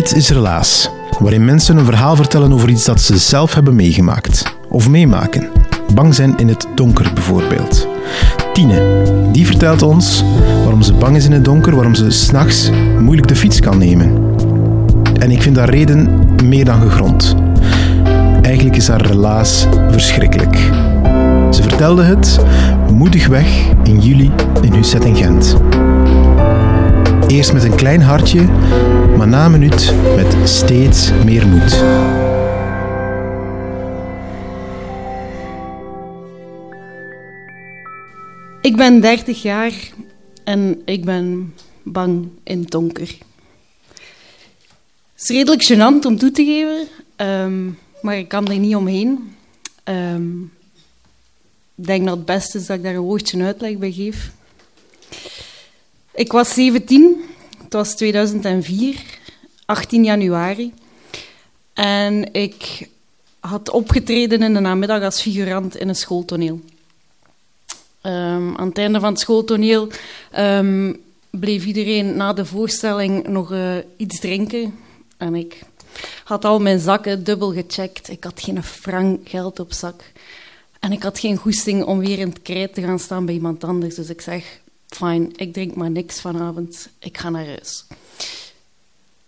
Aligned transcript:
Dit 0.00 0.16
is 0.16 0.30
Relaas, 0.30 0.90
waarin 1.18 1.44
mensen 1.44 1.76
een 1.76 1.84
verhaal 1.84 2.16
vertellen 2.16 2.52
over 2.52 2.68
iets 2.68 2.84
dat 2.84 3.00
ze 3.00 3.18
zelf 3.18 3.54
hebben 3.54 3.74
meegemaakt 3.74 4.56
of 4.68 4.88
meemaken. 4.88 5.48
Bang 5.94 6.14
zijn 6.14 6.38
in 6.38 6.48
het 6.48 6.66
donker 6.74 7.10
bijvoorbeeld. 7.14 7.88
Tine, 8.52 9.02
die 9.32 9.46
vertelt 9.46 9.82
ons 9.82 10.24
waarom 10.62 10.82
ze 10.82 10.92
bang 10.92 11.16
is 11.16 11.24
in 11.24 11.32
het 11.32 11.44
donker, 11.44 11.74
waarom 11.74 11.94
ze 11.94 12.10
s'nachts 12.10 12.70
moeilijk 12.98 13.28
de 13.28 13.36
fiets 13.36 13.60
kan 13.60 13.78
nemen. 13.78 14.34
En 15.18 15.30
ik 15.30 15.42
vind 15.42 15.56
haar 15.56 15.70
reden 15.70 16.26
meer 16.44 16.64
dan 16.64 16.80
gegrond. 16.80 17.34
Eigenlijk 18.42 18.76
is 18.76 18.88
haar 18.88 19.06
relaas 19.06 19.66
verschrikkelijk. 19.90 20.56
Ze 21.50 21.62
vertelde 21.62 22.02
het 22.02 22.38
moedig 22.92 23.26
weg 23.26 23.66
in 23.82 24.00
juli 24.00 24.30
in 24.60 24.72
Husset 24.72 25.04
in 25.04 25.16
Gent. 25.16 25.56
Eerst 27.30 27.52
met 27.52 27.64
een 27.64 27.76
klein 27.76 28.00
hartje, 28.00 28.42
maar 29.16 29.28
na 29.28 29.44
een 29.44 29.50
minuut 29.50 29.94
met 30.16 30.48
steeds 30.48 31.10
meer 31.24 31.46
moed. 31.46 31.72
Ik 38.62 38.76
ben 38.76 39.00
30 39.00 39.42
jaar 39.42 39.72
en 40.44 40.82
ik 40.84 41.04
ben 41.04 41.54
bang 41.82 42.28
in 42.42 42.62
donker. 42.62 43.16
Het 45.12 45.22
is 45.22 45.28
redelijk 45.28 45.64
gênant 45.72 46.06
om 46.06 46.18
toe 46.18 46.30
te 46.30 46.44
geven, 46.44 46.88
ehm, 47.16 47.70
maar 48.02 48.18
ik 48.18 48.28
kan 48.28 48.48
er 48.48 48.58
niet 48.58 48.76
omheen. 48.76 49.34
Ehm, 49.84 50.42
ik 51.74 51.86
denk 51.86 52.06
dat 52.06 52.16
het 52.16 52.26
beste 52.26 52.58
is 52.58 52.66
dat 52.66 52.76
ik 52.76 52.82
daar 52.82 52.94
een 52.94 53.00
woordje 53.00 53.42
uitleg 53.42 53.76
bij 53.76 53.92
geef. 53.92 54.30
Ik 56.14 56.32
was 56.32 56.54
17, 56.54 57.24
het 57.62 57.72
was 57.72 57.94
2004, 57.94 59.04
18 59.66 60.04
januari. 60.04 60.72
En 61.72 62.34
ik 62.34 62.88
had 63.40 63.70
opgetreden 63.70 64.42
in 64.42 64.54
de 64.54 64.60
namiddag 64.60 65.02
als 65.02 65.22
figurant 65.22 65.76
in 65.76 65.88
een 65.88 65.94
schooltoneel. 65.94 66.60
Um, 68.02 68.56
aan 68.56 68.68
het 68.68 68.78
einde 68.78 69.00
van 69.00 69.10
het 69.10 69.20
schooltoneel 69.20 69.88
um, 70.38 71.02
bleef 71.30 71.64
iedereen 71.64 72.16
na 72.16 72.32
de 72.32 72.44
voorstelling 72.44 73.26
nog 73.26 73.52
uh, 73.52 73.76
iets 73.96 74.20
drinken. 74.20 74.74
En 75.16 75.34
ik 75.34 75.62
had 76.24 76.44
al 76.44 76.60
mijn 76.60 76.78
zakken 76.78 77.24
dubbel 77.24 77.52
gecheckt. 77.52 78.08
Ik 78.08 78.24
had 78.24 78.40
geen 78.40 78.62
frank 78.62 79.28
geld 79.28 79.60
op 79.60 79.72
zak. 79.72 80.02
En 80.78 80.92
ik 80.92 81.02
had 81.02 81.18
geen 81.18 81.36
goesting 81.36 81.84
om 81.84 81.98
weer 81.98 82.18
in 82.18 82.28
het 82.28 82.42
krijt 82.42 82.74
te 82.74 82.82
gaan 82.82 82.98
staan 82.98 83.24
bij 83.24 83.34
iemand 83.34 83.64
anders. 83.64 83.94
Dus 83.94 84.08
ik 84.08 84.20
zeg, 84.20 84.60
fijn, 84.94 85.32
ik 85.36 85.52
drink 85.52 85.74
maar 85.74 85.90
niks 85.90 86.20
vanavond. 86.20 86.88
Ik 86.98 87.18
ga 87.18 87.30
naar 87.30 87.46
huis. 87.46 87.84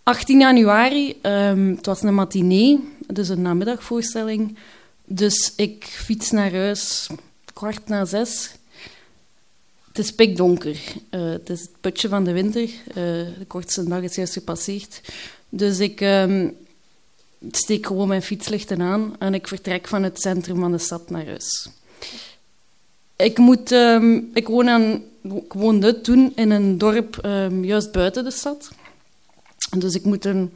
18 0.02 0.38
januari, 0.38 1.18
um, 1.22 1.74
het 1.76 1.86
was 1.86 2.02
een 2.02 2.14
matinee, 2.14 2.88
dus 3.06 3.28
een 3.28 3.42
namiddagvoorstelling. 3.42 4.56
Dus 5.04 5.52
ik 5.56 5.84
fiets 5.84 6.30
naar 6.30 6.52
huis, 6.52 7.08
kwart 7.52 7.88
na 7.88 8.04
zes. 8.04 8.50
Het 9.88 9.98
is 9.98 10.12
pikdonker. 10.12 10.80
Uh, 11.10 11.30
het 11.30 11.50
is 11.50 11.60
het 11.60 11.80
putje 11.80 12.08
van 12.08 12.24
de 12.24 12.32
winter. 12.32 12.62
Uh, 12.62 12.94
de 13.38 13.44
kortste 13.46 13.84
dag 13.84 14.02
is 14.02 14.14
juist 14.14 14.32
gepasseerd. 14.32 15.00
Dus 15.48 15.78
ik 15.78 16.00
um, 16.00 16.56
steek 17.50 17.86
gewoon 17.86 18.08
mijn 18.08 18.22
fietslichten 18.22 18.82
aan 18.82 19.16
en 19.18 19.34
ik 19.34 19.48
vertrek 19.48 19.88
van 19.88 20.02
het 20.02 20.20
centrum 20.20 20.60
van 20.60 20.72
de 20.72 20.78
stad 20.78 21.10
naar 21.10 21.26
huis. 21.26 21.68
Ik, 23.22 23.38
moet, 23.38 23.70
um, 23.70 24.30
ik, 24.34 24.48
woon 24.48 24.68
aan, 24.68 25.02
woonde 25.48 26.00
toen 26.00 26.32
in 26.34 26.50
een 26.50 26.78
dorp 26.78 27.18
um, 27.24 27.64
juist 27.64 27.92
buiten 27.92 28.24
de 28.24 28.30
stad. 28.30 28.70
Dus 29.76 29.94
ik 29.94 30.04
moet 30.04 30.24
een 30.24 30.52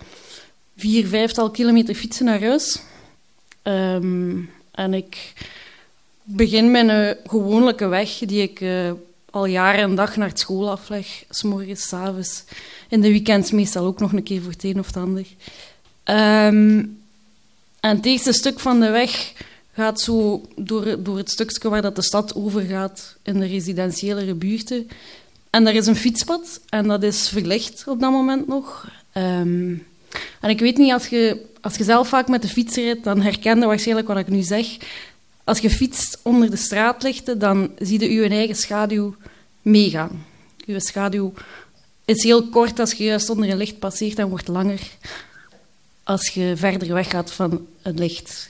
vier, 0.76 1.06
vijftal 1.06 1.50
kilometer 1.50 1.94
fietsen 1.94 2.24
naar 2.24 2.40
huis. 2.40 2.80
en 4.72 4.94
ik 4.94 5.32
begin 6.22 6.70
met 6.70 6.88
een 6.88 7.16
gewone 7.26 7.88
weg 7.88 8.18
die 8.18 8.42
ik 8.42 8.60
uh, 8.60 8.92
al 9.30 9.46
jaren 9.46 9.80
en 9.80 9.94
dag 9.94 10.16
naar 10.16 10.30
school 10.34 10.70
afleg. 10.70 11.24
S 11.30 11.42
morgens, 11.42 11.88
s 11.88 11.92
avonds. 11.92 12.44
In 12.88 13.00
de 13.00 13.10
weekends 13.10 13.50
meestal 13.50 13.86
ook 13.86 14.00
nog 14.00 14.12
een 14.12 14.22
keer 14.22 14.42
voor 14.42 14.52
het 14.52 14.64
een 14.64 14.78
of 14.78 14.86
het 14.86 14.96
ander. 14.96 15.26
En 16.04 17.96
het 17.96 18.06
eerste 18.06 18.32
stuk 18.32 18.60
van 18.60 18.80
de 18.80 18.90
weg 18.90 19.32
gaat 19.76 20.00
zo 20.00 20.42
door, 20.56 21.02
door 21.02 21.16
het 21.16 21.30
stukje 21.30 21.68
waar 21.68 21.82
dat 21.82 21.96
de 21.96 22.02
stad 22.02 22.34
overgaat 22.34 23.16
in 23.22 23.40
de 23.40 23.46
residentiële 23.46 24.34
buurten. 24.34 24.88
En 25.50 25.64
daar 25.64 25.74
is 25.74 25.86
een 25.86 25.96
fietspad 25.96 26.60
en 26.68 26.88
dat 26.88 27.02
is 27.02 27.28
verlicht 27.28 27.84
op 27.86 28.00
dat 28.00 28.10
moment 28.10 28.46
nog. 28.46 28.88
Um, 29.16 29.86
en 30.40 30.50
ik 30.50 30.60
weet 30.60 30.76
niet, 30.76 30.92
als 30.92 31.06
je, 31.06 31.46
als 31.60 31.76
je 31.76 31.84
zelf 31.84 32.08
vaak 32.08 32.28
met 32.28 32.42
de 32.42 32.48
fiets 32.48 32.76
rijdt, 32.76 33.04
dan 33.04 33.20
herken 33.20 33.60
je 33.60 33.66
waarschijnlijk 33.66 34.08
wat 34.08 34.18
ik 34.18 34.28
nu 34.28 34.42
zeg. 34.42 34.66
Als 35.44 35.58
je 35.58 35.70
fietst 35.70 36.18
onder 36.22 36.50
de 36.50 36.56
straatlichten, 36.56 37.38
dan 37.38 37.70
zie 37.78 38.00
je 38.00 38.12
je 38.12 38.28
eigen 38.28 38.56
schaduw 38.56 39.14
meegaan. 39.62 40.24
Je 40.64 40.80
schaduw 40.80 41.32
is 42.04 42.22
heel 42.22 42.48
kort 42.48 42.78
als 42.78 42.92
je 42.92 43.04
juist 43.04 43.30
onder 43.30 43.50
een 43.50 43.56
licht 43.56 43.78
passeert 43.78 44.18
en 44.18 44.28
wordt 44.28 44.48
langer 44.48 44.80
als 46.02 46.28
je 46.28 46.52
verder 46.56 46.94
weggaat 46.94 47.32
van 47.32 47.66
het 47.82 47.98
licht. 47.98 48.48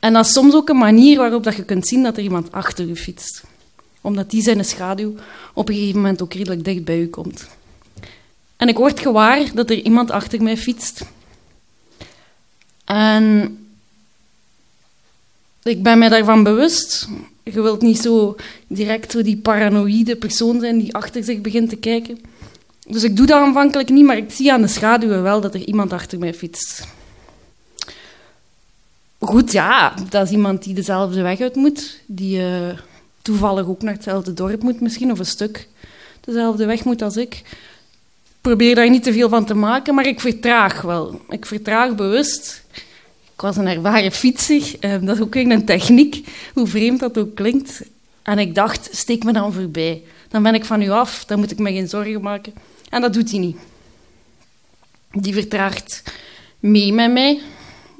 En 0.00 0.12
dat 0.12 0.26
is 0.26 0.32
soms 0.32 0.54
ook 0.54 0.68
een 0.68 0.76
manier 0.76 1.18
waarop 1.18 1.44
dat 1.44 1.56
je 1.56 1.64
kunt 1.64 1.88
zien 1.88 2.02
dat 2.02 2.16
er 2.16 2.22
iemand 2.22 2.52
achter 2.52 2.86
je 2.86 2.96
fietst. 2.96 3.42
Omdat 4.00 4.30
die 4.30 4.42
zijn 4.42 4.64
schaduw 4.64 5.14
op 5.54 5.68
een 5.68 5.74
gegeven 5.74 6.00
moment 6.00 6.22
ook 6.22 6.32
redelijk 6.32 6.64
dicht 6.64 6.84
bij 6.84 7.00
u 7.00 7.06
komt. 7.06 7.46
En 8.56 8.68
ik 8.68 8.76
word 8.76 9.00
gewaar 9.00 9.54
dat 9.54 9.70
er 9.70 9.82
iemand 9.82 10.10
achter 10.10 10.42
mij 10.42 10.56
fietst. 10.56 11.04
En 12.84 13.58
ik 15.62 15.82
ben 15.82 15.98
mij 15.98 16.08
daarvan 16.08 16.42
bewust. 16.42 17.08
Je 17.42 17.62
wilt 17.62 17.82
niet 17.82 17.98
zo 17.98 18.36
direct 18.66 19.10
zo 19.10 19.22
die 19.22 19.36
paranoïde 19.36 20.16
persoon 20.16 20.60
zijn 20.60 20.78
die 20.78 20.94
achter 20.94 21.24
zich 21.24 21.40
begint 21.40 21.68
te 21.68 21.76
kijken. 21.76 22.20
Dus 22.86 23.02
ik 23.02 23.16
doe 23.16 23.26
dat 23.26 23.40
aanvankelijk 23.40 23.88
niet, 23.88 24.04
maar 24.04 24.16
ik 24.16 24.30
zie 24.30 24.52
aan 24.52 24.62
de 24.62 24.68
schaduwen 24.68 25.22
wel 25.22 25.40
dat 25.40 25.54
er 25.54 25.64
iemand 25.64 25.92
achter 25.92 26.18
mij 26.18 26.34
fietst. 26.34 26.86
Goed, 29.18 29.52
ja, 29.52 29.94
dat 30.08 30.26
is 30.26 30.32
iemand 30.32 30.62
die 30.62 30.74
dezelfde 30.74 31.22
weg 31.22 31.40
uit 31.40 31.54
moet, 31.54 32.00
die 32.06 32.40
uh, 32.40 32.68
toevallig 33.22 33.66
ook 33.66 33.82
naar 33.82 33.94
hetzelfde 33.94 34.34
dorp 34.34 34.62
moet 34.62 34.80
misschien, 34.80 35.12
of 35.12 35.18
een 35.18 35.26
stuk 35.26 35.68
dezelfde 36.20 36.66
weg 36.66 36.84
moet 36.84 37.02
als 37.02 37.16
ik. 37.16 37.34
Ik 37.34 38.38
probeer 38.40 38.74
daar 38.74 38.90
niet 38.90 39.02
te 39.02 39.12
veel 39.12 39.28
van 39.28 39.44
te 39.44 39.54
maken, 39.54 39.94
maar 39.94 40.06
ik 40.06 40.20
vertraag 40.20 40.80
wel. 40.80 41.20
Ik 41.28 41.46
vertraag 41.46 41.94
bewust. 41.94 42.64
Ik 43.34 43.40
was 43.44 43.56
een 43.56 43.66
ervaren 43.66 44.12
fietser, 44.12 44.74
uh, 44.80 44.96
dat 45.00 45.16
is 45.16 45.22
ook 45.22 45.34
een 45.34 45.64
techniek, 45.64 46.28
hoe 46.54 46.66
vreemd 46.66 47.00
dat 47.00 47.18
ook 47.18 47.34
klinkt. 47.34 47.82
En 48.22 48.38
ik 48.38 48.54
dacht, 48.54 48.88
steek 48.92 49.24
me 49.24 49.32
dan 49.32 49.52
voorbij. 49.52 50.02
Dan 50.28 50.42
ben 50.42 50.54
ik 50.54 50.64
van 50.64 50.82
u 50.82 50.90
af, 50.90 51.24
dan 51.24 51.38
moet 51.38 51.50
ik 51.50 51.58
me 51.58 51.72
geen 51.72 51.88
zorgen 51.88 52.20
maken. 52.20 52.52
En 52.88 53.00
dat 53.00 53.12
doet 53.12 53.30
hij 53.30 53.38
niet. 53.38 53.56
Die 55.12 55.32
vertraagt 55.32 56.02
mee 56.58 56.92
met 56.92 57.12
mij, 57.12 57.40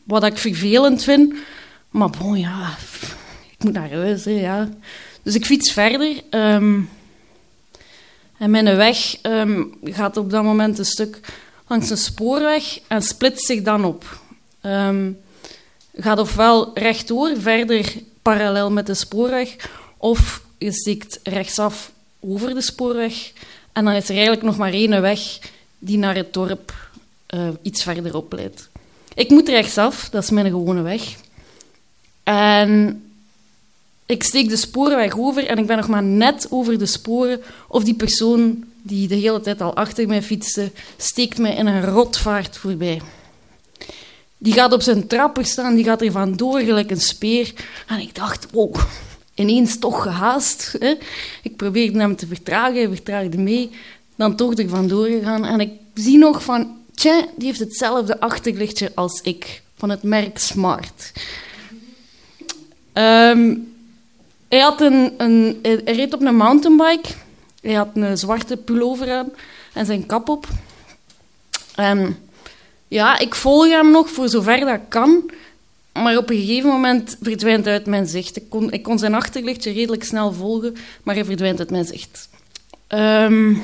wat 0.08 0.24
ik 0.24 0.38
vervelend 0.38 1.02
vind. 1.02 1.34
Maar 1.90 2.10
bon, 2.10 2.38
ja, 2.38 2.76
ik 3.50 3.64
moet 3.64 3.72
naar 3.72 3.90
huis, 3.90 4.24
ja. 4.24 4.68
Dus 5.22 5.34
ik 5.34 5.46
fiets 5.46 5.72
verder. 5.72 6.22
Um, 6.30 6.88
en 8.38 8.50
mijn 8.50 8.76
weg 8.76 9.16
um, 9.22 9.78
gaat 9.82 10.16
op 10.16 10.30
dat 10.30 10.42
moment 10.42 10.78
een 10.78 10.84
stuk 10.84 11.20
langs 11.66 11.90
een 11.90 11.96
spoorweg 11.96 12.80
en 12.86 13.02
splitst 13.02 13.46
zich 13.46 13.62
dan 13.62 13.84
op. 13.84 14.20
Um, 14.62 15.18
gaat 15.94 16.18
ofwel 16.18 16.70
rechtdoor, 16.74 17.32
verder 17.38 17.94
parallel 18.22 18.70
met 18.70 18.86
de 18.86 18.94
spoorweg, 18.94 19.56
of 19.96 20.42
je 20.58 20.72
steekt 20.72 21.20
rechtsaf 21.22 21.92
over 22.20 22.54
de 22.54 22.62
spoorweg. 22.62 23.32
En 23.72 23.84
dan 23.84 23.94
is 23.94 24.04
er 24.04 24.14
eigenlijk 24.14 24.42
nog 24.42 24.56
maar 24.56 24.72
één 24.72 25.00
weg 25.00 25.38
die 25.78 25.98
naar 25.98 26.14
het 26.14 26.32
dorp 26.32 26.74
uh, 27.34 27.48
iets 27.62 27.82
verderop 27.82 28.32
leidt. 28.32 28.67
Ik 29.18 29.30
moet 29.30 29.48
rechtsaf, 29.48 30.08
dat 30.08 30.22
is 30.22 30.30
mijn 30.30 30.46
gewone 30.46 30.82
weg. 30.82 31.16
En 32.22 33.02
ik 34.06 34.22
steek 34.22 34.48
de 34.48 34.56
sporenweg 34.56 35.18
over 35.18 35.46
en 35.46 35.58
ik 35.58 35.66
ben 35.66 35.76
nog 35.76 35.88
maar 35.88 36.02
net 36.02 36.46
over 36.50 36.78
de 36.78 36.86
sporen 36.86 37.40
of 37.68 37.84
die 37.84 37.94
persoon 37.94 38.64
die 38.82 39.08
de 39.08 39.14
hele 39.14 39.40
tijd 39.40 39.60
al 39.60 39.74
achter 39.74 40.06
mij 40.06 40.22
fietste, 40.22 40.70
steekt 40.96 41.38
mij 41.38 41.54
in 41.54 41.66
een 41.66 41.84
rotvaart 41.84 42.56
voorbij. 42.56 43.00
Die 44.38 44.52
gaat 44.52 44.72
op 44.72 44.82
zijn 44.82 45.06
trapper 45.06 45.44
staan, 45.44 45.74
die 45.74 45.84
gaat 45.84 46.02
er 46.02 46.12
vandoor 46.12 46.60
gelijk 46.60 46.90
een 46.90 47.00
speer. 47.00 47.52
En 47.86 48.00
ik 48.00 48.14
dacht, 48.14 48.46
wow, 48.52 48.76
ineens 49.34 49.78
toch 49.78 50.02
gehaast. 50.02 50.78
Ik 51.42 51.56
probeerde 51.56 51.98
hem 51.98 52.16
te 52.16 52.26
vertragen, 52.26 52.76
hij 52.76 52.88
vertraagde 52.88 53.38
mee. 53.38 53.70
Dan 54.16 54.36
toch 54.36 54.58
er 54.58 54.68
vandoor 54.68 55.06
gegaan. 55.06 55.44
En 55.44 55.60
ik 55.60 55.70
zie 55.94 56.18
nog 56.18 56.42
van, 56.42 56.77
tja, 56.98 57.26
die 57.36 57.46
heeft 57.46 57.58
hetzelfde 57.58 58.20
achterlichtje 58.20 58.92
als 58.94 59.20
ik, 59.22 59.62
van 59.76 59.90
het 59.90 60.02
merk 60.02 60.38
Smart. 60.38 61.12
Um, 62.92 63.74
hij, 64.48 64.58
had 64.58 64.80
een, 64.80 65.12
hij 65.62 65.82
reed 65.84 66.14
op 66.14 66.22
een 66.22 66.36
mountainbike. 66.36 67.08
Hij 67.60 67.74
had 67.74 67.88
een 67.94 68.18
zwarte 68.18 68.56
pullover 68.56 69.12
aan 69.12 69.30
en 69.72 69.86
zijn 69.86 70.06
kap 70.06 70.28
op. 70.28 70.46
En 71.74 72.18
ja, 72.88 73.18
ik 73.18 73.34
volg 73.34 73.68
hem 73.68 73.90
nog 73.90 74.10
voor 74.10 74.28
zover 74.28 74.60
dat 74.60 74.80
kan. 74.88 75.30
Maar 75.92 76.16
op 76.16 76.30
een 76.30 76.36
gegeven 76.36 76.70
moment 76.70 77.16
verdwijnt 77.20 77.64
hij 77.64 77.74
uit 77.74 77.86
mijn 77.86 78.06
zicht. 78.06 78.36
Ik 78.70 78.82
kon, 78.82 78.98
zijn 78.98 79.14
achterlichtje 79.14 79.72
redelijk 79.72 80.04
snel 80.04 80.32
volgen, 80.32 80.76
maar 81.02 81.14
hij 81.14 81.24
verdwijnt 81.24 81.58
uit 81.58 81.70
mijn 81.70 81.84
zicht. 81.84 82.28
Um, 82.88 83.62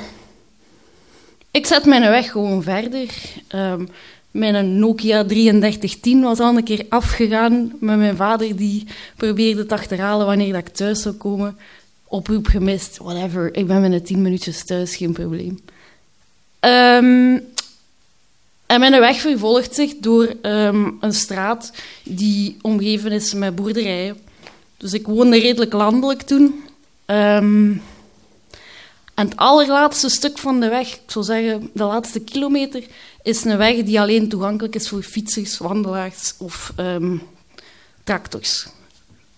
ik 1.55 1.67
zet 1.67 1.85
mijn 1.85 2.11
weg 2.11 2.31
gewoon 2.31 2.63
verder. 2.63 3.09
Um, 3.55 3.89
mijn 4.31 4.79
Nokia 4.79 5.25
3310 5.25 6.21
was 6.21 6.41
al 6.41 6.57
een 6.57 6.65
keer 6.65 6.87
afgegaan 6.89 7.73
met 7.81 7.99
mijn 7.99 8.17
vader 8.17 8.57
die 8.57 8.87
probeerde 9.17 9.67
te 9.67 9.75
achterhalen 9.75 10.27
wanneer 10.27 10.57
ik 10.57 10.69
thuis 10.69 11.03
zou 11.03 11.15
komen. 11.15 11.59
Oproep 12.05 12.47
gemist, 12.47 12.99
whatever. 12.99 13.57
Ik 13.57 13.67
ben 13.67 13.81
binnen 13.81 14.03
10 14.03 14.23
minuutjes 14.23 14.65
thuis, 14.65 14.97
geen 14.97 15.13
probleem. 15.13 15.59
Um, 16.61 17.43
en 18.67 18.81
mijn 18.81 19.01
weg 19.01 19.21
vervolgt 19.21 19.75
zich 19.75 19.95
door 20.01 20.35
um, 20.43 20.97
een 21.01 21.15
straat 21.15 21.73
die 22.05 22.57
omgeven 22.63 23.13
is 23.13 23.35
met 23.35 23.55
boerderijen. 23.55 24.17
Dus 24.77 24.93
ik 24.93 25.07
woonde 25.07 25.39
redelijk 25.39 25.73
landelijk 25.73 26.23
toen. 26.23 26.65
En 29.15 29.29
het 29.29 29.37
allerlaatste 29.37 30.09
stuk 30.09 30.39
van 30.39 30.61
de 30.61 30.69
weg, 30.69 30.95
ik 30.95 31.11
zou 31.11 31.25
zeggen 31.25 31.71
de 31.73 31.85
laatste 31.85 32.21
kilometer, 32.21 32.85
is 33.23 33.45
een 33.45 33.57
weg 33.57 33.83
die 33.83 34.01
alleen 34.01 34.29
toegankelijk 34.29 34.75
is 34.75 34.89
voor 34.89 35.03
fietsers, 35.03 35.59
wandelaars 35.59 36.35
of 36.39 36.73
um, 36.77 37.23
tractors, 38.05 38.67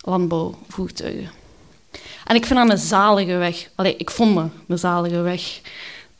landbouwvoertuigen. 0.00 1.31
En 2.25 2.37
ik 2.37 2.46
vind 2.46 2.58
dat 2.58 2.70
een 2.70 2.78
zalige 2.78 3.37
weg. 3.37 3.69
Allee, 3.75 3.96
ik 3.96 4.11
vond 4.11 4.34
dat 4.34 4.49
een 4.69 4.78
zalige 4.78 5.20
weg. 5.20 5.61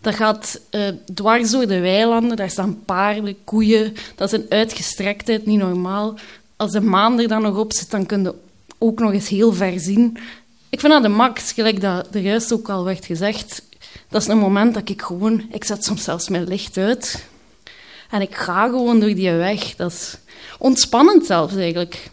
Dat 0.01 0.15
gaat 0.15 0.61
uh, 0.71 0.89
dwars 1.15 1.51
door 1.51 1.67
de 1.67 1.81
weilanden, 1.81 2.37
daar 2.37 2.51
staan 2.51 2.85
paarden, 2.85 3.45
koeien. 3.45 3.95
Dat 4.15 4.33
is 4.33 4.39
een 4.39 4.47
uitgestrektheid, 4.49 5.47
niet 5.47 5.59
normaal. 5.59 6.15
Als 6.57 6.73
de 6.73 6.81
maan 6.81 7.21
er 7.21 7.29
dan 7.29 7.43
nog 7.43 7.57
op 7.57 7.73
zit, 7.73 7.91
dan 7.91 8.07
kun 8.07 8.23
je 8.23 8.35
ook 8.79 8.99
nog 8.99 9.13
eens 9.13 9.29
heel 9.29 9.53
ver 9.53 9.81
zien. 9.81 10.19
Ik 10.77 10.83
vind 10.83 10.93
dat 10.93 11.03
de 11.03 11.09
max, 11.09 11.53
gelijk 11.53 11.81
dat 11.81 12.15
er 12.15 12.21
juist 12.21 12.53
ook 12.53 12.69
al 12.69 12.85
werd 12.85 13.05
gezegd. 13.05 13.63
Dat 14.09 14.23
is 14.23 14.29
een 14.29 14.39
moment 14.39 14.75
dat 14.75 14.89
ik 14.89 15.03
gewoon... 15.03 15.47
Ik 15.51 15.65
zet 15.65 15.85
soms 15.85 16.05
zelfs 16.05 16.29
mijn 16.29 16.49
licht 16.49 16.77
uit. 16.77 17.27
En 18.11 18.21
ik 18.21 18.35
ga 18.35 18.67
gewoon 18.67 19.01
door 19.01 19.15
die 19.15 19.31
weg. 19.31 19.77
Dat 19.77 19.93
is 19.93 20.17
ontspannend 20.59 21.27
zelfs 21.27 21.55
eigenlijk. 21.55 22.11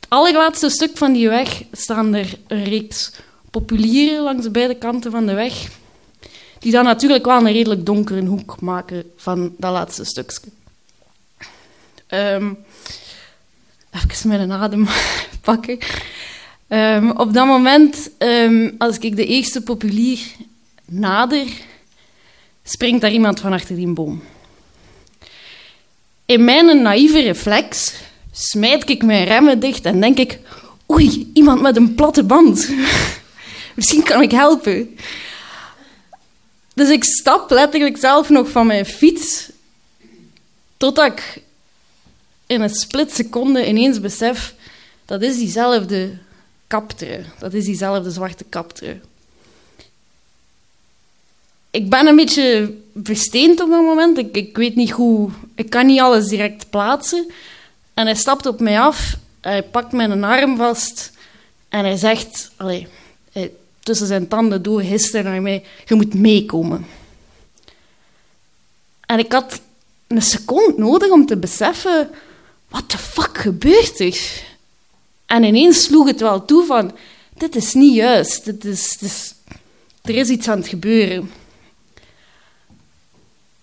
Het 0.00 0.08
allerlaatste 0.08 0.70
stuk 0.70 0.96
van 0.96 1.12
die 1.12 1.28
weg 1.28 1.62
staan 1.72 2.14
er 2.14 2.38
een 2.46 2.64
reeks 2.64 3.12
populieren 3.50 4.22
langs 4.22 4.42
de 4.42 4.50
beide 4.50 4.74
kanten 4.74 5.10
van 5.10 5.26
de 5.26 5.34
weg. 5.34 5.68
Die 6.58 6.72
dan 6.72 6.84
natuurlijk 6.84 7.24
wel 7.24 7.38
een 7.38 7.52
redelijk 7.52 7.86
donkere 7.86 8.24
hoek 8.24 8.60
maken 8.60 9.10
van 9.16 9.54
dat 9.56 9.72
laatste 9.72 10.04
stukje. 10.04 10.50
Um, 12.08 12.64
even 13.90 14.28
mijn 14.28 14.52
adem 14.52 14.88
pakken. 15.40 15.78
Um, 16.68 17.10
op 17.10 17.32
dat 17.32 17.46
moment, 17.46 18.10
um, 18.18 18.74
als 18.78 18.98
ik 18.98 19.16
de 19.16 19.26
eerste 19.26 19.62
populier 19.62 20.18
nader, 20.84 21.46
springt 22.64 23.00
daar 23.00 23.12
iemand 23.12 23.40
van 23.40 23.52
achter 23.52 23.76
die 23.76 23.92
boom. 23.92 24.22
In 26.26 26.44
mijn 26.44 26.82
naïeve 26.82 27.20
reflex 27.20 27.94
smijt 28.32 28.88
ik 28.88 29.02
mijn 29.02 29.24
remmen 29.24 29.60
dicht 29.60 29.84
en 29.84 30.00
denk 30.00 30.18
ik: 30.18 30.38
oei, 30.92 31.30
iemand 31.34 31.60
met 31.60 31.76
een 31.76 31.94
platte 31.94 32.24
band. 32.24 32.68
Misschien 33.76 34.02
kan 34.02 34.22
ik 34.22 34.30
helpen. 34.30 34.96
Dus 36.74 36.88
ik 36.88 37.04
stap 37.04 37.50
letterlijk 37.50 37.96
zelf 37.96 38.28
nog 38.28 38.50
van 38.50 38.66
mijn 38.66 38.86
fiets, 38.86 39.50
totdat 40.76 41.06
ik 41.06 41.42
in 42.46 42.60
een 42.60 42.74
split 42.74 43.12
seconde 43.12 43.68
ineens 43.68 44.00
besef: 44.00 44.54
dat 45.04 45.22
is 45.22 45.36
diezelfde 45.36 46.18
kaptrui. 46.68 47.24
Dat 47.38 47.54
is 47.54 47.64
diezelfde 47.64 48.10
zwarte 48.10 48.44
kaptrui. 48.48 49.00
Ik 51.70 51.90
ben 51.90 52.06
een 52.06 52.16
beetje 52.16 52.74
versteend 53.02 53.60
op 53.60 53.70
dat 53.70 53.82
moment. 53.82 54.18
Ik, 54.18 54.36
ik 54.36 54.56
weet 54.56 54.74
niet 54.74 54.90
hoe... 54.90 55.30
Ik 55.54 55.70
kan 55.70 55.86
niet 55.86 56.00
alles 56.00 56.26
direct 56.26 56.70
plaatsen. 56.70 57.30
En 57.94 58.06
hij 58.06 58.14
stapt 58.14 58.46
op 58.46 58.60
mij 58.60 58.80
af. 58.80 59.16
Hij 59.40 59.62
pakt 59.62 59.92
mijn 59.92 60.24
arm 60.24 60.56
vast. 60.56 61.12
En 61.68 61.84
hij 61.84 61.96
zegt... 61.96 62.50
Hij, 62.56 62.88
tussen 63.80 64.06
zijn 64.06 64.28
tanden 64.28 64.62
door 64.62 64.80
hist 64.80 65.12
naar 65.12 65.42
mij... 65.42 65.64
Je 65.84 65.94
moet 65.94 66.14
meekomen. 66.14 66.86
En 69.06 69.18
ik 69.18 69.32
had 69.32 69.60
een 70.06 70.22
seconde 70.22 70.74
nodig 70.76 71.10
om 71.10 71.26
te 71.26 71.36
beseffen... 71.36 72.10
Wat 72.68 72.90
de 72.90 72.98
fuck 72.98 73.38
gebeurt 73.38 74.00
er? 74.00 74.42
En 75.28 75.44
ineens 75.44 75.82
sloeg 75.82 76.06
het 76.06 76.20
wel 76.20 76.44
toe 76.44 76.64
van, 76.64 76.92
dit 77.34 77.56
is 77.56 77.74
niet 77.74 77.94
juist, 77.94 78.44
dit 78.44 78.64
is, 78.64 78.96
dit 78.98 79.34
er 80.02 80.14
is 80.14 80.28
iets 80.28 80.48
aan 80.48 80.58
het 80.58 80.68
gebeuren. 80.68 81.30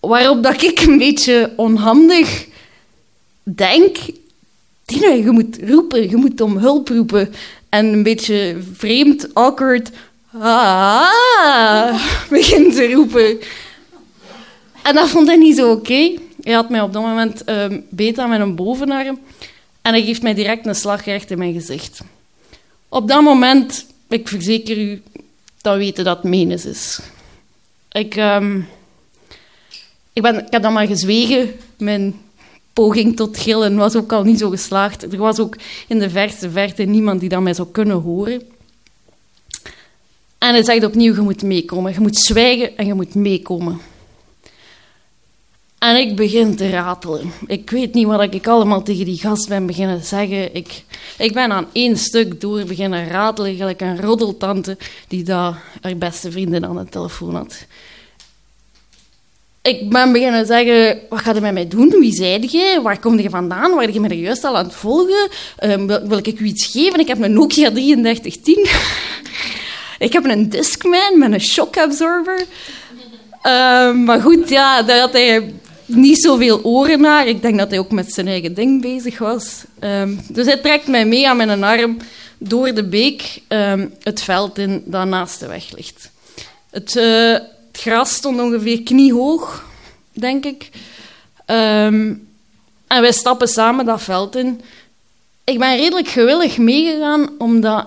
Waarop 0.00 0.42
dat 0.42 0.62
ik 0.62 0.80
een 0.80 0.98
beetje 0.98 1.52
onhandig 1.56 2.46
denk, 3.42 3.96
Tina, 4.84 5.08
je 5.08 5.30
moet 5.30 5.58
roepen, 5.62 6.10
je 6.10 6.16
moet 6.16 6.40
om 6.40 6.56
hulp 6.56 6.88
roepen. 6.88 7.34
En 7.68 7.86
een 7.86 8.02
beetje 8.02 8.56
vreemd, 8.72 9.34
awkward, 9.34 9.90
ah, 10.38 12.02
begint 12.30 12.74
te 12.74 12.92
roepen. 12.92 13.38
En 14.82 14.94
dat 14.94 15.08
vond 15.08 15.26
hij 15.26 15.36
niet 15.36 15.56
zo 15.56 15.70
oké. 15.70 16.14
Hij 16.40 16.54
had 16.54 16.68
mij 16.68 16.80
op 16.80 16.92
dat 16.92 17.02
moment 17.02 17.48
um, 17.48 17.86
beet 17.90 18.18
aan 18.18 18.28
mijn 18.28 18.54
bovenarm. 18.54 19.18
En 19.86 19.92
hij 19.92 20.04
geeft 20.04 20.22
mij 20.22 20.34
direct 20.34 20.66
een 20.66 20.74
slag 20.74 21.04
recht 21.04 21.30
in 21.30 21.38
mijn 21.38 21.52
gezicht. 21.52 22.00
Op 22.88 23.08
dat 23.08 23.22
moment, 23.22 23.86
ik 24.08 24.28
verzeker 24.28 24.78
u, 24.78 25.02
dat 25.60 25.76
weten 25.76 26.04
dat 26.04 26.24
menens 26.24 26.64
is. 26.64 27.00
Ik, 27.92 28.16
um, 28.16 28.68
ik, 30.12 30.22
ben, 30.22 30.46
ik 30.46 30.52
heb 30.52 30.62
dan 30.62 30.72
maar 30.72 30.86
gezwegen. 30.86 31.54
Mijn 31.76 32.20
poging 32.72 33.16
tot 33.16 33.38
gillen 33.38 33.76
was 33.76 33.96
ook 33.96 34.12
al 34.12 34.22
niet 34.22 34.38
zo 34.38 34.50
geslaagd. 34.50 35.12
Er 35.12 35.18
was 35.18 35.38
ook 35.38 35.56
in 35.88 35.98
de 35.98 36.10
verste 36.10 36.50
verte 36.50 36.82
niemand 36.82 37.20
die 37.20 37.28
dat 37.28 37.42
mij 37.42 37.54
zou 37.54 37.68
kunnen 37.72 38.00
horen. 38.00 38.42
En 40.38 40.50
hij 40.54 40.64
zegt 40.64 40.84
opnieuw, 40.84 41.14
je 41.14 41.20
moet 41.20 41.42
meekomen. 41.42 41.92
Je 41.92 42.00
moet 42.00 42.18
zwijgen 42.18 42.76
en 42.76 42.86
je 42.86 42.94
moet 42.94 43.14
meekomen. 43.14 43.80
En 45.86 45.96
ik 45.96 46.16
begin 46.16 46.56
te 46.56 46.70
ratelen. 46.70 47.32
Ik 47.46 47.70
weet 47.70 47.94
niet 47.94 48.06
wat 48.06 48.34
ik 48.34 48.46
allemaal 48.46 48.82
tegen 48.82 49.04
die 49.04 49.18
gast 49.18 49.48
ben 49.48 49.66
beginnen 49.66 50.04
zeggen. 50.04 50.54
Ik, 50.54 50.84
ik 51.18 51.32
ben 51.32 51.52
aan 51.52 51.66
één 51.72 51.96
stuk 51.96 52.40
door 52.40 52.64
beginnen 52.64 53.08
ratelen, 53.08 53.56
gelijk 53.56 53.80
een 53.80 54.00
roddeltante 54.00 54.76
die 55.08 55.22
daar 55.22 55.62
haar 55.80 55.96
beste 55.96 56.30
vrienden 56.30 56.64
aan 56.64 56.76
de 56.76 56.84
telefoon 56.84 57.34
had. 57.34 57.66
Ik 59.62 59.90
ben 59.90 60.12
beginnen 60.12 60.46
zeggen, 60.46 61.00
wat 61.08 61.18
ga 61.18 61.34
je 61.34 61.40
met 61.40 61.52
mij 61.52 61.68
doen? 61.68 61.96
Wie 61.98 62.14
zei 62.14 62.40
je? 62.40 62.80
Waar 62.82 63.00
kom 63.00 63.18
je 63.18 63.30
vandaan? 63.30 63.74
Waar 63.74 63.92
je 63.92 64.00
er 64.00 64.12
juist 64.12 64.44
al 64.44 64.56
aan 64.56 64.64
het 64.64 64.74
volgen? 64.74 65.28
Um, 65.64 65.86
wil, 65.86 66.18
ik 66.18 66.40
u 66.40 66.44
iets 66.44 66.66
geven? 66.66 67.00
Ik 67.00 67.08
heb 67.08 67.22
een 67.22 67.32
Nokia 67.32 67.70
3310. 67.70 68.66
ik 70.06 70.12
heb 70.12 70.24
een 70.24 70.48
Discman 70.48 71.18
met 71.18 71.32
een 71.32 71.40
shock 71.40 71.76
absorber. 71.76 72.44
Um, 73.42 74.04
maar 74.04 74.20
goed, 74.20 74.48
ja, 74.48 74.82
daar 74.82 74.98
had 74.98 75.12
hij 75.12 75.54
niet 75.86 76.18
zoveel 76.18 76.62
oren 76.62 77.00
naar. 77.00 77.26
Ik 77.26 77.42
denk 77.42 77.58
dat 77.58 77.70
hij 77.70 77.78
ook 77.78 77.90
met 77.90 78.12
zijn 78.12 78.26
eigen 78.28 78.54
ding 78.54 78.82
bezig 78.82 79.18
was. 79.18 79.64
Um, 79.80 80.20
dus 80.28 80.46
hij 80.46 80.56
trekt 80.56 80.86
mij 80.86 81.06
mee 81.06 81.28
aan 81.28 81.36
mijn 81.36 81.64
arm 81.64 81.96
door 82.38 82.74
de 82.74 82.84
beek 82.84 83.42
um, 83.48 83.94
het 84.02 84.22
veld 84.22 84.58
in 84.58 84.82
dat 84.84 85.06
naast 85.06 85.40
de 85.40 85.46
weg 85.46 85.70
ligt. 85.76 86.10
Het, 86.70 86.96
uh, 86.96 87.32
het, 87.32 87.48
gras 87.72 88.14
stond 88.14 88.40
ongeveer 88.40 88.82
kniehoog. 88.82 89.64
denk 90.12 90.44
ik. 90.44 90.70
Ehm, 91.44 92.14
en 92.86 93.00
wij 93.00 93.12
stappen 93.12 93.48
samen 93.48 93.84
dat 93.84 94.02
veld 94.02 94.36
in. 94.36 94.60
Ik 95.44 95.58
ben 95.58 95.76
redelijk 95.76 96.08
gewillig 96.08 96.58
meegegaan, 96.58 97.28
omdat 97.38 97.86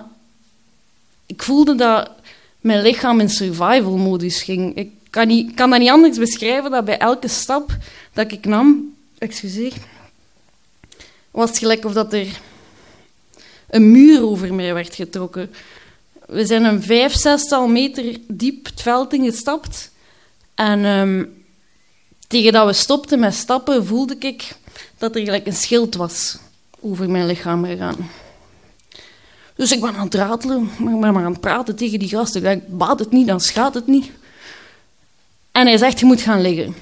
ik 1.26 1.42
voelde 1.42 1.74
dat 1.74 2.10
mijn 2.60 2.82
lichaam 2.82 3.20
in 3.20 3.28
survival-modus 3.28 4.42
ging. 4.42 4.76
Ik 4.76 4.90
kan, 5.10 5.52
kan 5.54 5.70
dat 5.70 5.78
niet 5.78 5.90
anders 5.90 6.18
beschrijven 6.18 6.70
dan 6.70 6.84
bij 6.84 6.98
elke 6.98 7.28
stap 7.28 7.76
dat 8.12 8.32
ik 8.32 8.44
nam, 8.44 8.94
excuseer, 9.18 9.72
was 11.30 11.48
het 11.48 11.58
gelijk 11.58 11.84
of 11.84 11.92
dat 11.92 12.12
er 12.12 12.40
een 13.68 13.90
muur 13.90 14.24
over 14.24 14.54
mij 14.54 14.74
werd 14.74 14.94
getrokken. 14.94 15.50
We 16.26 16.46
zijn 16.46 16.64
een 16.64 16.82
vijf, 16.82 17.14
zestal 17.14 17.68
meter 17.68 18.16
diep 18.28 18.66
het 18.66 18.82
veld 18.82 19.12
ingestapt. 19.12 19.90
En 20.54 20.84
um, 20.84 21.44
tegen 22.26 22.52
dat 22.52 22.66
we 22.66 22.72
stopten 22.72 23.18
met 23.18 23.34
stappen, 23.34 23.86
voelde 23.86 24.16
ik 24.18 24.52
dat 24.98 25.16
er 25.16 25.24
gelijk 25.24 25.46
een 25.46 25.52
schild 25.52 25.94
was 25.94 26.38
over 26.80 27.10
mijn 27.10 27.26
lichaam 27.26 27.64
gegaan. 27.64 28.10
Dus 29.54 29.72
ik 29.72 29.80
ben 29.80 29.94
aan 29.94 30.04
het 30.04 30.14
ratelen, 30.14 30.70
maar 30.78 30.94
ik 30.94 31.00
ben 31.00 31.12
maar 31.12 31.24
aan 31.24 31.32
het 31.32 31.40
praten 31.40 31.76
tegen 31.76 31.98
die 31.98 32.08
gast. 32.08 32.34
Ik 32.34 32.42
denk, 32.42 32.62
baat 32.68 32.98
het 32.98 33.10
niet, 33.10 33.26
dan 33.26 33.40
schaadt 33.40 33.74
het 33.74 33.86
niet. 33.86 34.10
En 35.52 35.66
hij 35.66 35.76
zegt, 35.76 36.00
je 36.00 36.06
moet 36.06 36.20
gaan 36.20 36.40
liggen. 36.40 36.74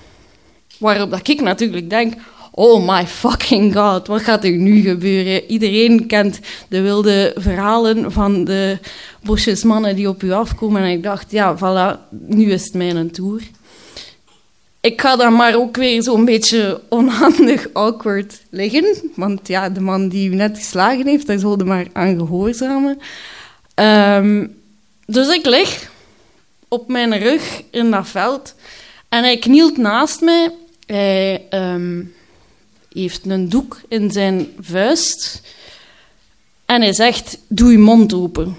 Waarop 0.78 1.10
dat 1.10 1.28
ik 1.28 1.40
natuurlijk 1.40 1.90
denk, 1.90 2.14
oh 2.50 2.88
my 2.88 3.06
fucking 3.06 3.74
god, 3.76 4.06
wat 4.06 4.22
gaat 4.22 4.44
er 4.44 4.50
nu 4.50 4.80
gebeuren? 4.80 5.44
Iedereen 5.44 6.06
kent 6.06 6.40
de 6.68 6.80
wilde 6.80 7.32
verhalen 7.36 8.12
van 8.12 8.44
de 8.44 8.78
bosjesmannen 9.22 9.96
die 9.96 10.08
op 10.08 10.22
u 10.22 10.32
afkomen. 10.32 10.82
En 10.82 10.90
ik 10.90 11.02
dacht, 11.02 11.30
ja, 11.30 11.56
voilà, 11.56 12.08
nu 12.10 12.50
is 12.52 12.64
het 12.64 12.74
mijn 12.74 13.10
tour. 13.10 13.42
Ik 14.80 15.00
ga 15.00 15.16
dan 15.16 15.36
maar 15.36 15.54
ook 15.54 15.76
weer 15.76 16.02
zo'n 16.02 16.24
beetje 16.24 16.80
onhandig 16.88 17.68
awkward 17.72 18.40
liggen. 18.50 18.96
Want 19.14 19.48
ja, 19.48 19.70
de 19.70 19.80
man 19.80 20.08
die 20.08 20.30
u 20.30 20.34
net 20.34 20.58
geslagen 20.58 21.06
heeft, 21.06 21.26
daar 21.26 21.38
zulde 21.38 21.64
maar 21.64 21.86
aan 21.92 22.16
gehoorzamen. 22.16 22.98
Um, 23.74 24.56
dus 25.06 25.28
ik 25.28 25.46
lig 25.46 25.90
op 26.68 26.88
mijn 26.88 27.18
rug 27.18 27.62
in 27.70 27.90
dat 27.90 28.08
veld. 28.08 28.54
En 29.08 29.22
hij 29.22 29.38
knielt 29.38 29.76
naast 29.76 30.20
mij. 30.20 30.54
Hij 30.86 31.46
um, 31.50 32.14
heeft 32.92 33.26
een 33.26 33.48
doek 33.48 33.80
in 33.88 34.10
zijn 34.10 34.46
vuist. 34.60 35.42
En 36.64 36.80
hij 36.80 36.92
zegt, 36.92 37.38
doe 37.46 37.72
je 37.72 37.78
mond 37.78 38.14
open. 38.14 38.56